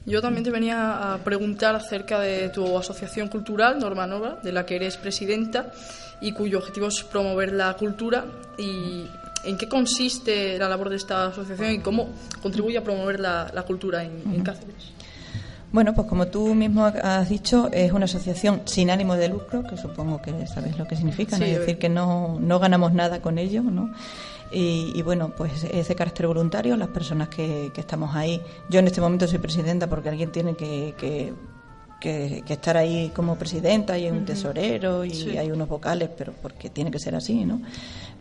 Yo 0.05 0.21
también 0.21 0.45
te 0.45 0.51
venía 0.51 1.15
a 1.15 1.19
preguntar 1.19 1.77
acerca 1.77 2.21
de 2.21 2.49
tu 2.49 2.77
asociación 2.77 3.29
cultural, 3.29 3.79
Norma 3.79 4.07
Nova, 4.07 4.41
de 4.43 4.53
la 4.53 4.67
que 4.67 4.77
eres 4.77 4.97
presidenta 4.97 5.73
y 6.21 6.33
cuyo 6.33 6.59
objetivo 6.59 6.89
es 6.89 7.03
promover 7.03 7.53
la 7.53 7.75
cultura 7.75 8.25
y 8.59 9.05
en 9.45 9.59
qué 9.59 9.69
consiste 9.69 10.59
la 10.59 10.69
labor 10.69 10.89
de 10.89 10.97
esta 10.97 11.27
asociación 11.27 11.73
y 11.73 11.79
cómo 11.79 12.11
contribuye 12.41 12.79
a 12.79 12.85
promover 12.85 13.21
la, 13.21 13.65
cultura 13.67 14.03
en 14.05 14.43
Cáceres. 14.43 14.93
Bueno, 15.73 15.95
pues 15.95 16.07
como 16.07 16.27
tú 16.27 16.55
mismo 16.55 16.85
has 16.85 17.29
dicho, 17.31 17.71
es 17.73 17.93
una 17.93 18.05
asociación 18.05 18.61
sin 18.67 18.91
ánimo 18.91 19.17
de 19.17 19.29
lucro, 19.29 19.63
que 19.63 19.79
supongo 19.79 20.21
que 20.21 20.47
sabes 20.47 20.79
lo 20.79 20.87
que 20.87 20.97
significa, 20.97 21.37
es 21.37 21.59
decir, 21.61 21.79
que 21.79 21.89
no, 21.89 22.39
no 22.39 22.59
ganamos 22.59 22.93
nada 22.93 23.23
con 23.23 23.39
ello, 23.39 23.63
¿no? 23.63 23.91
Y, 24.55 25.01
bueno, 25.01 25.33
pues 25.35 25.65
es 25.65 25.89
de 25.89 25.95
carácter 25.95 26.27
voluntario, 26.27 26.77
las 26.77 26.89
personas 26.89 27.31
que, 27.31 27.73
estamos 27.75 28.15
ahí. 28.15 28.39
Yo 28.69 28.81
en 28.81 28.87
este 28.87 29.01
momento 29.01 29.27
soy 29.27 29.39
presidenta 29.39 29.89
porque 29.89 30.11
alguien 30.11 30.31
tiene 30.31 30.55
que, 30.55 30.95
que, 30.99 32.43
estar 32.47 32.77
ahí 32.77 33.11
como 33.15 33.37
presidenta 33.37 33.97
y 33.97 34.05
hay 34.05 34.11
un 34.11 34.27
tesorero 34.27 35.07
y 35.07 35.39
hay 35.39 35.51
unos 35.51 35.71
vocales, 35.71 36.11
pero 36.19 36.35
porque 36.35 36.69
tiene 36.69 36.91
que 36.91 36.99
ser 36.99 37.15
así, 37.15 37.47
¿no? 37.47 37.63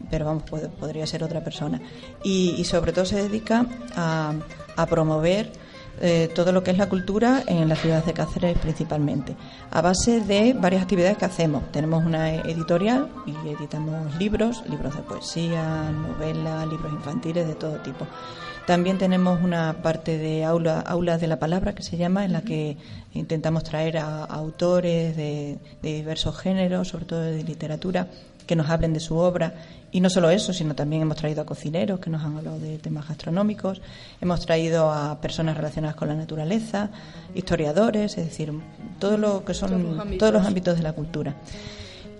Pero 0.09 0.23
vamos, 0.23 0.43
podría 0.79 1.05
ser 1.05 1.21
otra 1.21 1.43
persona. 1.43 1.81
Y, 2.23 2.55
y 2.57 2.63
sobre 2.63 2.93
todo 2.93 3.03
se 3.03 3.21
dedica 3.21 3.65
a, 3.93 4.33
a 4.77 4.85
promover 4.85 5.51
eh, 6.03 6.29
todo 6.33 6.51
lo 6.51 6.63
que 6.63 6.71
es 6.71 6.77
la 6.77 6.89
cultura 6.89 7.43
en 7.45 7.69
la 7.69 7.75
ciudad 7.75 8.03
de 8.03 8.13
Cáceres 8.13 8.57
principalmente, 8.57 9.35
a 9.69 9.81
base 9.81 10.21
de 10.21 10.53
varias 10.53 10.81
actividades 10.81 11.17
que 11.17 11.25
hacemos. 11.25 11.71
Tenemos 11.71 12.03
una 12.03 12.33
editorial 12.33 13.07
y 13.27 13.35
editamos 13.47 14.15
libros, 14.17 14.63
libros 14.67 14.95
de 14.95 15.03
poesía, 15.03 15.91
novelas, 15.91 16.67
libros 16.67 16.91
infantiles 16.91 17.47
de 17.47 17.53
todo 17.53 17.77
tipo. 17.81 18.07
También 18.65 18.97
tenemos 18.97 19.41
una 19.43 19.81
parte 19.81 20.17
de 20.17 20.43
aula, 20.43 20.79
aulas 20.79 21.19
de 21.21 21.27
la 21.27 21.39
palabra 21.39 21.73
que 21.73 21.83
se 21.83 21.97
llama, 21.97 22.25
en 22.25 22.33
la 22.33 22.41
que 22.41 22.77
intentamos 23.13 23.63
traer 23.63 23.97
a, 23.97 24.23
autores 24.23 25.15
de, 25.15 25.59
de 25.81 25.93
diversos 25.93 26.37
géneros, 26.37 26.87
sobre 26.87 27.05
todo 27.05 27.21
de 27.21 27.43
literatura, 27.43 28.07
que 28.51 28.55
nos 28.57 28.69
hablen 28.69 28.91
de 28.91 28.99
su 28.99 29.15
obra. 29.15 29.53
Y 29.93 30.01
no 30.01 30.09
solo 30.09 30.29
eso, 30.29 30.51
sino 30.51 30.75
también 30.75 31.03
hemos 31.03 31.15
traído 31.15 31.41
a 31.41 31.45
cocineros 31.45 32.01
que 32.01 32.09
nos 32.09 32.21
han 32.21 32.35
hablado 32.35 32.59
de 32.59 32.79
temas 32.79 33.07
gastronómicos, 33.07 33.81
hemos 34.19 34.45
traído 34.45 34.91
a 34.91 35.21
personas 35.21 35.55
relacionadas 35.55 35.95
con 35.95 36.09
la 36.09 36.15
naturaleza, 36.15 36.89
historiadores, 37.33 38.17
es 38.17 38.25
decir, 38.25 38.51
todo 38.99 39.17
lo 39.17 39.45
que 39.45 39.53
son 39.53 39.69
todos 40.19 40.33
los 40.33 40.45
ámbitos, 40.45 40.75
de 40.75 40.83
la 40.83 40.91
cultura. 40.91 41.37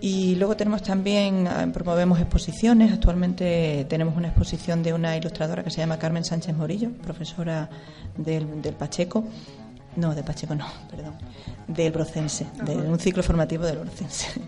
Y 0.00 0.36
luego 0.36 0.56
tenemos 0.56 0.82
también, 0.82 1.46
ah, 1.46 1.66
promovemos 1.70 2.18
exposiciones. 2.18 2.90
Actualmente 2.94 3.84
tenemos 3.90 4.16
una 4.16 4.28
exposición 4.28 4.82
de 4.82 4.94
una 4.94 5.18
ilustradora 5.18 5.62
que 5.62 5.68
se 5.68 5.82
llama 5.82 5.98
Carmen 5.98 6.24
Sánchez 6.24 6.56
Morillo, 6.56 6.92
profesora 7.02 7.68
del, 8.16 8.62
del 8.62 8.74
Pacheco, 8.74 9.22
no, 9.96 10.14
de 10.14 10.22
Pacheco 10.22 10.54
no, 10.54 10.66
perdón. 10.90 11.14
Del 11.68 11.92
Brocense, 11.92 12.46
de 12.64 12.76
un 12.76 12.98
ciclo 12.98 13.22
formativo 13.22 13.64
del 13.64 13.78
Brocense. 13.78 14.28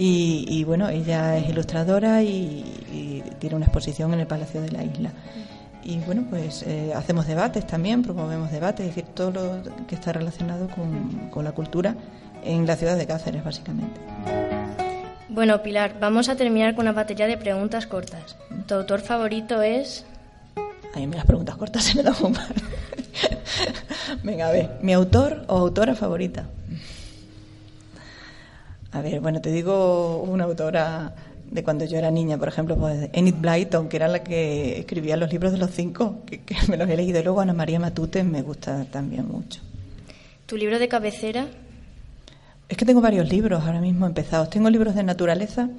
Y, 0.00 0.62
bueno, 0.62 0.88
ella 0.88 1.36
es 1.38 1.48
ilustradora 1.48 2.22
y, 2.22 3.24
tiene 3.40 3.56
una 3.56 3.64
exposición 3.64 4.14
en 4.14 4.20
el 4.20 4.28
Palacio 4.28 4.60
de 4.60 4.70
la 4.70 4.84
Isla. 4.84 5.10
Y 5.82 5.98
bueno, 5.98 6.24
pues 6.30 6.62
eh, 6.62 6.92
hacemos 6.94 7.26
debates 7.26 7.66
también, 7.66 8.04
promovemos 8.04 8.52
debates, 8.52 8.86
es 8.86 8.94
decir, 8.94 9.12
todo 9.12 9.32
lo 9.32 9.86
que 9.88 9.96
está 9.96 10.12
relacionado 10.12 10.68
con, 10.68 11.30
con 11.30 11.44
la 11.44 11.50
cultura 11.50 11.96
en 12.44 12.64
la 12.64 12.76
ciudad 12.76 12.96
de 12.96 13.08
Cáceres, 13.08 13.42
básicamente. 13.42 14.00
Bueno, 15.28 15.62
Pilar, 15.62 15.98
vamos 16.00 16.28
a 16.28 16.36
terminar 16.36 16.74
con 16.74 16.84
una 16.84 16.92
batería 16.92 17.26
de 17.26 17.36
preguntas 17.36 17.86
cortas. 17.86 18.36
¿Tu 18.66 18.74
autor 18.74 19.00
favorito 19.00 19.62
es...? 19.62 20.04
A 20.94 20.98
mí 20.98 21.06
me 21.06 21.16
las 21.16 21.26
preguntas 21.26 21.56
cortas 21.56 21.84
se 21.84 21.96
me 21.96 22.02
dan 22.02 22.14
un 22.22 22.32
par. 22.32 22.54
Venga, 24.22 24.48
a 24.48 24.52
ver, 24.52 24.70
¿mi 24.82 24.92
autor 24.92 25.44
o 25.48 25.58
autora 25.58 25.94
favorita? 25.94 26.46
A 28.92 29.00
ver, 29.02 29.20
bueno, 29.20 29.40
te 29.40 29.50
digo 29.50 30.22
una 30.22 30.44
autora 30.44 31.14
de 31.50 31.62
cuando 31.62 31.84
yo 31.84 31.98
era 31.98 32.10
niña, 32.10 32.38
por 32.38 32.48
ejemplo, 32.48 32.76
pues 32.76 33.10
Enid 33.12 33.36
Blyton, 33.36 33.88
que 33.88 33.96
era 33.96 34.08
la 34.08 34.22
que 34.22 34.78
escribía 34.80 35.16
los 35.16 35.30
libros 35.32 35.52
de 35.52 35.58
los 35.58 35.70
cinco, 35.70 36.20
que, 36.26 36.40
que 36.40 36.56
me 36.68 36.76
los 36.76 36.88
he 36.88 36.96
leído. 36.96 37.22
Luego 37.22 37.40
Ana 37.40 37.52
María 37.52 37.80
Matute 37.80 38.22
me 38.24 38.42
gusta 38.42 38.84
también 38.86 39.26
mucho. 39.28 39.60
¿Tu 40.46 40.56
libro 40.56 40.78
de 40.78 40.88
cabecera? 40.88 41.46
Es 42.68 42.76
que 42.76 42.84
tengo 42.84 43.00
varios 43.00 43.28
libros 43.28 43.62
ahora 43.64 43.80
mismo 43.80 44.06
empezados. 44.06 44.50
Tengo 44.50 44.68
libros 44.68 44.94
de 44.94 45.02
naturaleza, 45.02 45.70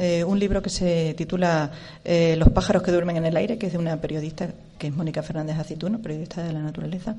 eh, 0.00 0.24
un 0.24 0.38
libro 0.38 0.62
que 0.62 0.70
se 0.70 1.12
titula 1.12 1.70
eh, 2.02 2.34
Los 2.38 2.48
pájaros 2.48 2.82
que 2.82 2.90
duermen 2.90 3.18
en 3.18 3.26
el 3.26 3.36
aire, 3.36 3.58
que 3.58 3.66
es 3.66 3.72
de 3.72 3.78
una 3.78 4.00
periodista 4.00 4.48
que 4.78 4.86
es 4.86 4.96
Mónica 4.96 5.22
Fernández 5.22 5.58
Acituno, 5.58 5.98
periodista 5.98 6.42
de 6.42 6.54
la 6.54 6.60
naturaleza. 6.60 7.16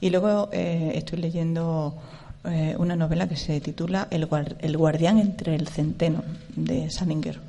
Y 0.00 0.08
luego 0.08 0.48
eh, 0.50 0.92
estoy 0.94 1.18
leyendo 1.18 1.98
una 2.76 2.94
novela 2.94 3.26
que 3.26 3.36
se 3.36 3.58
titula 3.62 4.06
el, 4.10 4.26
guar 4.26 4.56
el, 4.60 4.76
guardián 4.76 5.18
entre 5.18 5.54
el 5.54 5.66
centeno, 5.66 6.22
de 6.54 6.90
Salinger. 6.90 7.40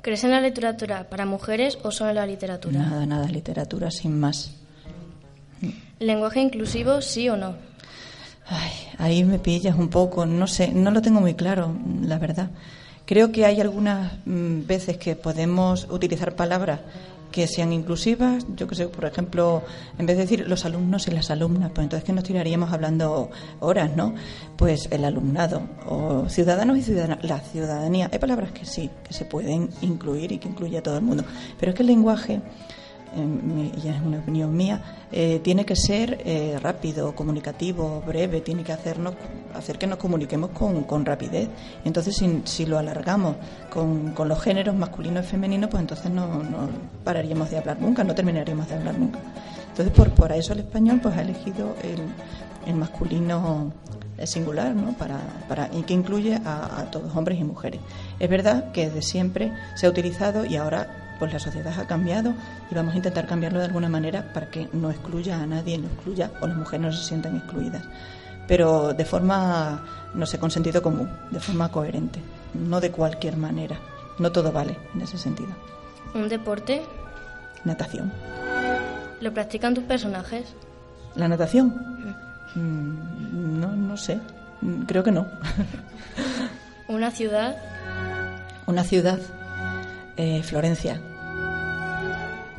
¿Crees 0.00 0.24
en 0.24 0.30
la 0.30 0.40
literatura 0.40 1.10
para 1.10 1.26
mujeres 1.26 1.78
o 1.82 1.90
solo 1.90 2.08
en 2.08 2.16
la 2.16 2.26
literatura? 2.26 2.78
Nada, 2.78 3.04
nada, 3.04 3.28
literatura 3.28 3.90
sin 3.90 4.18
más. 4.18 4.54
¿Lenguaje 5.98 6.40
inclusivo, 6.40 7.02
sí 7.02 7.28
o 7.28 7.36
no? 7.36 7.54
Ay, 8.46 8.72
ahí 8.96 9.24
me 9.24 9.38
pillas 9.38 9.76
un 9.76 9.88
poco, 9.88 10.24
no 10.24 10.46
sé, 10.46 10.72
no 10.72 10.90
lo 10.90 11.02
tengo 11.02 11.20
muy 11.20 11.34
claro, 11.34 11.76
la 12.02 12.18
verdad. 12.18 12.50
Creo 13.12 13.30
que 13.30 13.44
hay 13.44 13.60
algunas 13.60 14.10
mm, 14.24 14.66
veces 14.66 14.96
que 14.96 15.16
podemos 15.16 15.86
utilizar 15.90 16.34
palabras 16.34 16.80
que 17.30 17.46
sean 17.46 17.70
inclusivas, 17.70 18.46
yo 18.56 18.66
que 18.66 18.74
sé, 18.74 18.88
por 18.88 19.04
ejemplo, 19.04 19.62
en 19.98 20.06
vez 20.06 20.16
de 20.16 20.22
decir 20.22 20.48
los 20.48 20.64
alumnos 20.64 21.06
y 21.08 21.10
las 21.10 21.30
alumnas, 21.30 21.72
pues 21.74 21.84
entonces 21.84 22.06
que 22.06 22.14
nos 22.14 22.24
tiraríamos 22.24 22.72
hablando 22.72 23.28
horas, 23.60 23.94
¿no? 23.94 24.14
Pues 24.56 24.88
el 24.90 25.04
alumnado, 25.04 25.60
o 25.86 26.26
ciudadanos 26.30 26.78
y 26.78 26.82
ciudadanas, 26.84 27.22
la 27.22 27.40
ciudadanía. 27.40 28.08
Hay 28.10 28.18
palabras 28.18 28.50
que 28.52 28.64
sí, 28.64 28.88
que 29.06 29.12
se 29.12 29.26
pueden 29.26 29.68
incluir 29.82 30.32
y 30.32 30.38
que 30.38 30.48
incluye 30.48 30.78
a 30.78 30.82
todo 30.82 30.96
el 30.96 31.02
mundo, 31.02 31.22
pero 31.60 31.72
es 31.72 31.76
que 31.76 31.82
el 31.82 31.88
lenguaje 31.88 32.40
y 33.14 33.88
es 33.88 34.00
una 34.00 34.18
opinión 34.18 34.56
mía, 34.56 34.80
eh, 35.10 35.40
tiene 35.42 35.64
que 35.64 35.76
ser 35.76 36.22
eh, 36.24 36.58
rápido, 36.60 37.14
comunicativo, 37.14 38.02
breve, 38.06 38.40
tiene 38.40 38.64
que 38.64 38.72
hacernos, 38.72 39.14
hacer 39.54 39.78
que 39.78 39.86
nos 39.86 39.98
comuniquemos 39.98 40.50
con, 40.50 40.84
con 40.84 41.04
rapidez. 41.04 41.48
Entonces, 41.84 42.16
si, 42.16 42.42
si 42.44 42.66
lo 42.66 42.78
alargamos 42.78 43.36
con, 43.70 44.12
con, 44.12 44.28
los 44.28 44.40
géneros 44.40 44.74
masculino 44.74 45.20
y 45.20 45.22
femenino, 45.24 45.68
pues 45.68 45.82
entonces 45.82 46.10
no, 46.10 46.42
no, 46.42 46.68
pararíamos 47.04 47.50
de 47.50 47.58
hablar 47.58 47.80
nunca, 47.80 48.02
no 48.04 48.14
terminaríamos 48.14 48.68
de 48.68 48.74
hablar 48.74 48.98
nunca. 48.98 49.18
Entonces, 49.68 49.94
por, 49.94 50.10
por 50.10 50.32
eso 50.32 50.52
el 50.52 50.60
español 50.60 51.00
pues 51.02 51.16
ha 51.16 51.22
elegido 51.22 51.76
el, 51.82 52.70
el 52.70 52.74
masculino 52.76 53.72
singular, 54.24 54.74
¿no? 54.74 54.92
Para, 54.92 55.18
para, 55.48 55.68
y 55.72 55.82
que 55.82 55.94
incluye 55.94 56.36
a, 56.44 56.80
a 56.80 56.90
todos, 56.90 57.14
hombres 57.16 57.40
y 57.40 57.44
mujeres. 57.44 57.80
Es 58.20 58.30
verdad 58.30 58.72
que 58.72 58.86
desde 58.86 59.02
siempre 59.02 59.52
se 59.74 59.86
ha 59.86 59.90
utilizado 59.90 60.44
y 60.44 60.56
ahora 60.56 61.01
pues 61.22 61.32
la 61.32 61.38
sociedad 61.38 61.72
ha 61.78 61.86
cambiado 61.86 62.34
y 62.68 62.74
vamos 62.74 62.94
a 62.94 62.96
intentar 62.96 63.28
cambiarlo 63.28 63.60
de 63.60 63.66
alguna 63.66 63.88
manera 63.88 64.32
para 64.32 64.50
que 64.50 64.68
no 64.72 64.90
excluya 64.90 65.40
a 65.40 65.46
nadie, 65.46 65.78
no 65.78 65.86
excluya 65.86 66.32
o 66.40 66.48
las 66.48 66.56
mujeres 66.56 66.80
no 66.80 66.90
se 66.90 67.04
sientan 67.04 67.36
excluidas. 67.36 67.84
Pero 68.48 68.92
de 68.92 69.04
forma, 69.04 69.84
no 70.14 70.26
sé, 70.26 70.40
con 70.40 70.50
sentido 70.50 70.82
común, 70.82 71.08
de 71.30 71.38
forma 71.38 71.70
coherente, 71.70 72.18
no 72.54 72.80
de 72.80 72.90
cualquier 72.90 73.36
manera. 73.36 73.78
No 74.18 74.32
todo 74.32 74.50
vale 74.50 74.76
en 74.96 75.02
ese 75.02 75.16
sentido. 75.16 75.50
¿Un 76.12 76.28
deporte? 76.28 76.82
Natación. 77.62 78.12
¿Lo 79.20 79.32
practican 79.32 79.74
tus 79.74 79.84
personajes? 79.84 80.56
¿La 81.14 81.28
natación? 81.28 81.68
Mm, 82.56 83.60
no, 83.60 83.76
no 83.76 83.96
sé. 83.96 84.18
Creo 84.88 85.04
que 85.04 85.12
no. 85.12 85.28
¿Una 86.88 87.12
ciudad? 87.12 87.58
Una 88.66 88.82
ciudad. 88.82 89.20
Eh, 90.16 90.42
Florencia. 90.42 91.00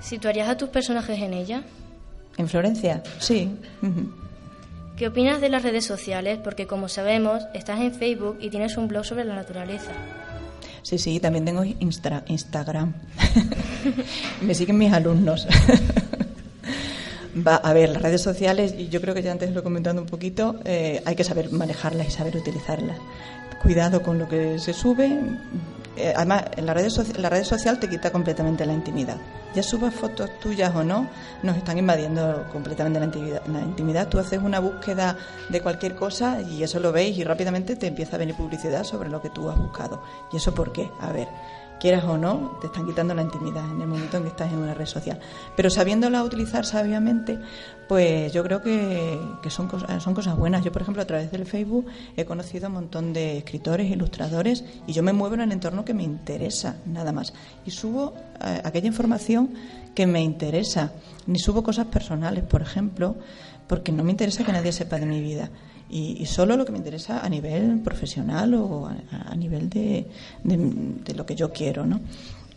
¿Situarías 0.03 0.49
a 0.49 0.57
tus 0.57 0.69
personajes 0.69 1.19
en 1.19 1.33
ella? 1.33 1.63
¿En 2.37 2.49
Florencia? 2.49 3.01
Sí. 3.19 3.49
¿Qué 4.97 5.07
opinas 5.07 5.39
de 5.39 5.49
las 5.49 5.63
redes 5.63 5.85
sociales? 5.85 6.39
Porque 6.43 6.67
como 6.67 6.89
sabemos, 6.89 7.43
estás 7.53 7.79
en 7.79 7.93
Facebook 7.93 8.37
y 8.41 8.49
tienes 8.49 8.77
un 8.77 8.87
blog 8.87 9.05
sobre 9.05 9.23
la 9.23 9.35
naturaleza. 9.35 9.91
Sí, 10.81 10.97
sí, 10.97 11.19
también 11.21 11.45
tengo 11.45 11.63
Insta 11.63 12.23
Instagram. 12.27 12.93
Me 14.41 14.53
siguen 14.53 14.77
mis 14.77 14.91
alumnos. 14.91 15.47
Va, 17.47 17.55
a 17.55 17.73
ver, 17.73 17.89
las 17.89 18.01
redes 18.01 18.21
sociales, 18.21 18.75
yo 18.89 19.01
creo 19.01 19.15
que 19.15 19.23
ya 19.23 19.31
antes 19.31 19.51
lo 19.51 19.61
he 19.61 19.63
comentado 19.63 19.99
un 19.99 20.05
poquito, 20.05 20.59
eh, 20.65 21.01
hay 21.05 21.15
que 21.15 21.23
saber 21.23 21.51
manejarlas 21.51 22.07
y 22.07 22.11
saber 22.11 22.37
utilizarlas. 22.37 22.97
Cuidado 23.61 24.03
con 24.03 24.19
lo 24.19 24.27
que 24.27 24.59
se 24.59 24.73
sube, 24.73 25.19
eh, 25.95 26.13
además, 26.15 26.45
en 26.55 26.65
la 26.65 26.73
red, 26.73 26.89
la 27.17 27.29
red 27.29 27.43
social 27.43 27.79
te 27.79 27.87
quita 27.87 28.11
completamente 28.11 28.65
la 28.65 28.73
intimidad. 28.73 29.17
Ya 29.53 29.61
subas 29.61 29.93
fotos 29.93 30.39
tuyas 30.39 30.75
o 30.75 30.83
no, 30.83 31.07
nos 31.43 31.55
están 31.57 31.77
invadiendo 31.77 32.47
completamente 32.51 32.99
la 32.99 33.05
intimidad, 33.05 33.45
la 33.45 33.61
intimidad. 33.61 34.07
Tú 34.07 34.17
haces 34.17 34.39
una 34.41 34.59
búsqueda 34.59 35.15
de 35.49 35.61
cualquier 35.61 35.95
cosa 35.95 36.41
y 36.41 36.63
eso 36.63 36.79
lo 36.79 36.91
veis 36.91 37.17
y 37.17 37.23
rápidamente 37.23 37.75
te 37.75 37.87
empieza 37.87 38.15
a 38.15 38.19
venir 38.19 38.35
publicidad 38.35 38.83
sobre 38.83 39.09
lo 39.09 39.21
que 39.21 39.29
tú 39.29 39.49
has 39.51 39.57
buscado. 39.57 40.01
¿Y 40.31 40.37
eso 40.37 40.55
por 40.55 40.71
qué? 40.71 40.89
A 40.99 41.11
ver, 41.11 41.27
quieras 41.83 42.05
o 42.05 42.17
no, 42.17 42.59
te 42.61 42.67
están 42.67 42.85
quitando 42.85 43.13
la 43.13 43.23
intimidad 43.23 43.69
en 43.69 43.81
el 43.81 43.87
momento 43.89 44.15
en 44.15 44.23
que 44.23 44.29
estás 44.29 44.53
en 44.53 44.59
una 44.59 44.73
red 44.73 44.85
social. 44.85 45.19
Pero 45.57 45.69
sabiéndola 45.69 46.23
utilizar 46.23 46.65
sabiamente, 46.65 47.37
pues 47.89 48.31
yo 48.31 48.41
creo 48.41 48.61
que, 48.61 49.19
son, 49.49 49.67
cosas, 49.67 50.37
buenas. 50.37 50.63
Yo, 50.63 50.71
por 50.71 50.81
ejemplo, 50.81 51.03
a 51.03 51.05
través 51.05 51.29
del 51.29 51.45
Facebook 51.45 51.85
he 52.15 52.23
conocido 52.23 52.67
un 52.67 52.75
montón 52.75 53.11
de 53.11 53.39
escritores, 53.39 53.91
ilustradores, 53.91 54.63
y 54.87 54.93
yo 54.93 55.03
me 55.03 55.11
muevo 55.11 55.35
en 55.35 55.41
el 55.41 55.51
entorno 55.51 55.83
que 55.83 55.93
me 55.93 56.03
interesa, 56.03 56.77
nada 56.85 57.11
más. 57.11 57.33
Y 57.65 57.71
subo 57.71 58.13
eh, 58.39 58.61
aquella 58.63 58.87
información 58.87 59.49
que 59.93 60.07
me 60.07 60.21
interesa. 60.21 60.93
Ni 61.27 61.37
subo 61.37 61.63
cosas 61.63 61.87
personales, 61.87 62.45
por 62.45 62.61
ejemplo, 62.61 63.17
porque 63.67 63.91
no 63.91 64.05
me 64.05 64.11
interesa 64.11 64.45
que 64.45 64.53
nadie 64.53 64.71
sepa 64.71 64.99
de 64.99 65.05
mi 65.05 65.19
vida. 65.19 65.49
Y, 65.95 66.25
solo 66.25 66.57
lo 66.57 66.65
que 66.65 66.71
me 66.71 66.79
interesa 66.79 67.19
a 67.19 67.29
nivel 67.29 67.79
profesional 67.81 68.55
o 68.55 68.87
a, 68.87 69.35
nivel 69.35 69.69
de, 69.69 70.07
de, 70.43 71.13
lo 71.13 71.23
que 71.23 71.35
yo 71.35 71.51
quiero, 71.51 71.85
¿no? 71.85 72.01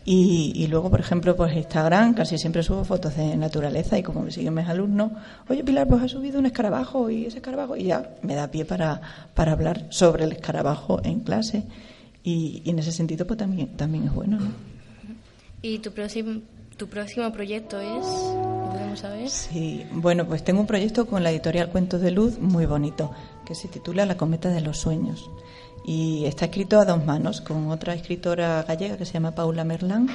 Y, 0.05 0.53
y, 0.55 0.65
luego, 0.65 0.89
por 0.89 0.99
ejemplo, 0.99 1.35
pues 1.35 1.55
Instagram, 1.55 2.15
casi 2.15 2.39
siempre 2.39 2.63
subo 2.63 2.83
fotos 2.83 3.15
de 3.15 3.37
naturaleza 3.37 3.95
y 3.99 4.01
como 4.01 4.23
me 4.23 4.31
siguen 4.31 4.55
mis 4.55 4.67
alumnos, 4.67 5.11
oye 5.49 5.63
Pilar, 5.63 5.87
pues 5.87 6.01
ha 6.01 6.07
subido 6.07 6.39
un 6.39 6.47
escarabajo 6.47 7.11
y 7.11 7.27
ese 7.27 7.37
escarabajo, 7.37 7.77
y 7.77 7.83
ya 7.83 8.09
me 8.23 8.33
da 8.33 8.49
pie 8.49 8.65
para, 8.65 9.01
para 9.35 9.51
hablar 9.51 9.85
sobre 9.89 10.23
el 10.23 10.31
escarabajo 10.31 10.99
en 11.03 11.19
clase. 11.19 11.61
Y, 12.23 12.63
y 12.65 12.71
en 12.71 12.79
ese 12.79 12.91
sentido, 12.91 13.27
pues 13.27 13.37
también, 13.37 13.67
también 13.77 14.05
es 14.05 14.13
bueno, 14.15 14.39
¿no? 14.39 14.49
¿Y 15.61 15.77
tu 15.77 15.91
próximo, 15.91 16.41
tu 16.77 16.87
próximo 16.87 17.31
proyecto 17.31 17.79
es? 17.79 18.05
¿Podemos 18.05 18.99
saber? 18.99 19.29
Sí, 19.29 19.85
bueno, 19.91 20.27
pues 20.27 20.43
tengo 20.43 20.61
un 20.61 20.67
proyecto 20.67 21.07
con 21.07 21.23
la 21.23 21.31
editorial 21.31 21.69
Cuentos 21.69 22.01
de 22.01 22.11
Luz 22.11 22.39
muy 22.39 22.65
bonito, 22.65 23.11
que 23.45 23.55
se 23.55 23.67
titula 23.67 24.05
La 24.05 24.15
cometa 24.15 24.49
de 24.49 24.61
los 24.61 24.77
sueños. 24.77 25.29
Y 25.85 26.25
está 26.25 26.45
escrito 26.45 26.79
a 26.79 26.85
dos 26.85 27.03
manos, 27.03 27.41
con 27.41 27.71
otra 27.71 27.93
escritora 27.95 28.63
gallega 28.63 28.97
que 28.97 29.05
se 29.05 29.13
llama 29.13 29.33
Paula 29.33 29.63
Merlán. 29.63 30.07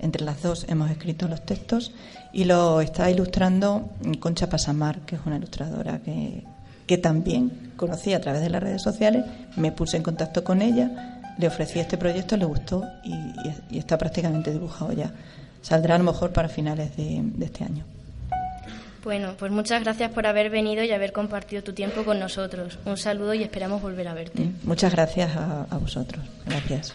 Entre 0.00 0.24
las 0.24 0.42
dos 0.42 0.66
hemos 0.68 0.90
escrito 0.90 1.26
los 1.28 1.44
textos 1.44 1.92
y 2.32 2.44
lo 2.44 2.80
está 2.80 3.10
ilustrando 3.10 3.90
Concha 4.20 4.48
Pasamar, 4.48 5.00
que 5.00 5.16
es 5.16 5.22
una 5.24 5.36
ilustradora 5.36 6.00
que, 6.00 6.44
que 6.86 6.98
también 6.98 7.72
conocí 7.76 8.12
a 8.12 8.20
través 8.20 8.42
de 8.42 8.50
las 8.50 8.62
redes 8.62 8.82
sociales. 8.82 9.24
Me 9.56 9.72
puse 9.72 9.96
en 9.96 10.02
contacto 10.02 10.44
con 10.44 10.62
ella, 10.62 11.22
le 11.38 11.46
ofrecí 11.46 11.80
este 11.80 11.96
proyecto, 11.96 12.36
le 12.36 12.44
gustó 12.44 12.84
y, 13.02 13.14
y, 13.14 13.54
y 13.70 13.78
está 13.78 13.96
prácticamente 13.96 14.52
dibujado 14.52 14.92
ya. 14.92 15.12
Saldrá 15.64 15.94
a 15.94 15.98
lo 15.98 16.04
mejor 16.04 16.30
para 16.32 16.48
finales 16.50 16.94
de, 16.96 17.20
de 17.22 17.46
este 17.46 17.64
año. 17.64 17.84
Bueno, 19.02 19.34
pues 19.38 19.50
muchas 19.50 19.82
gracias 19.82 20.12
por 20.12 20.26
haber 20.26 20.50
venido 20.50 20.82
y 20.84 20.90
haber 20.92 21.12
compartido 21.12 21.62
tu 21.62 21.72
tiempo 21.72 22.04
con 22.04 22.20
nosotros. 22.20 22.78
Un 22.84 22.96
saludo 22.98 23.32
y 23.34 23.42
esperamos 23.42 23.80
volver 23.82 24.08
a 24.08 24.14
verte. 24.14 24.50
Muchas 24.62 24.92
gracias 24.92 25.34
a, 25.36 25.66
a 25.70 25.78
vosotros. 25.78 26.22
Gracias. 26.46 26.94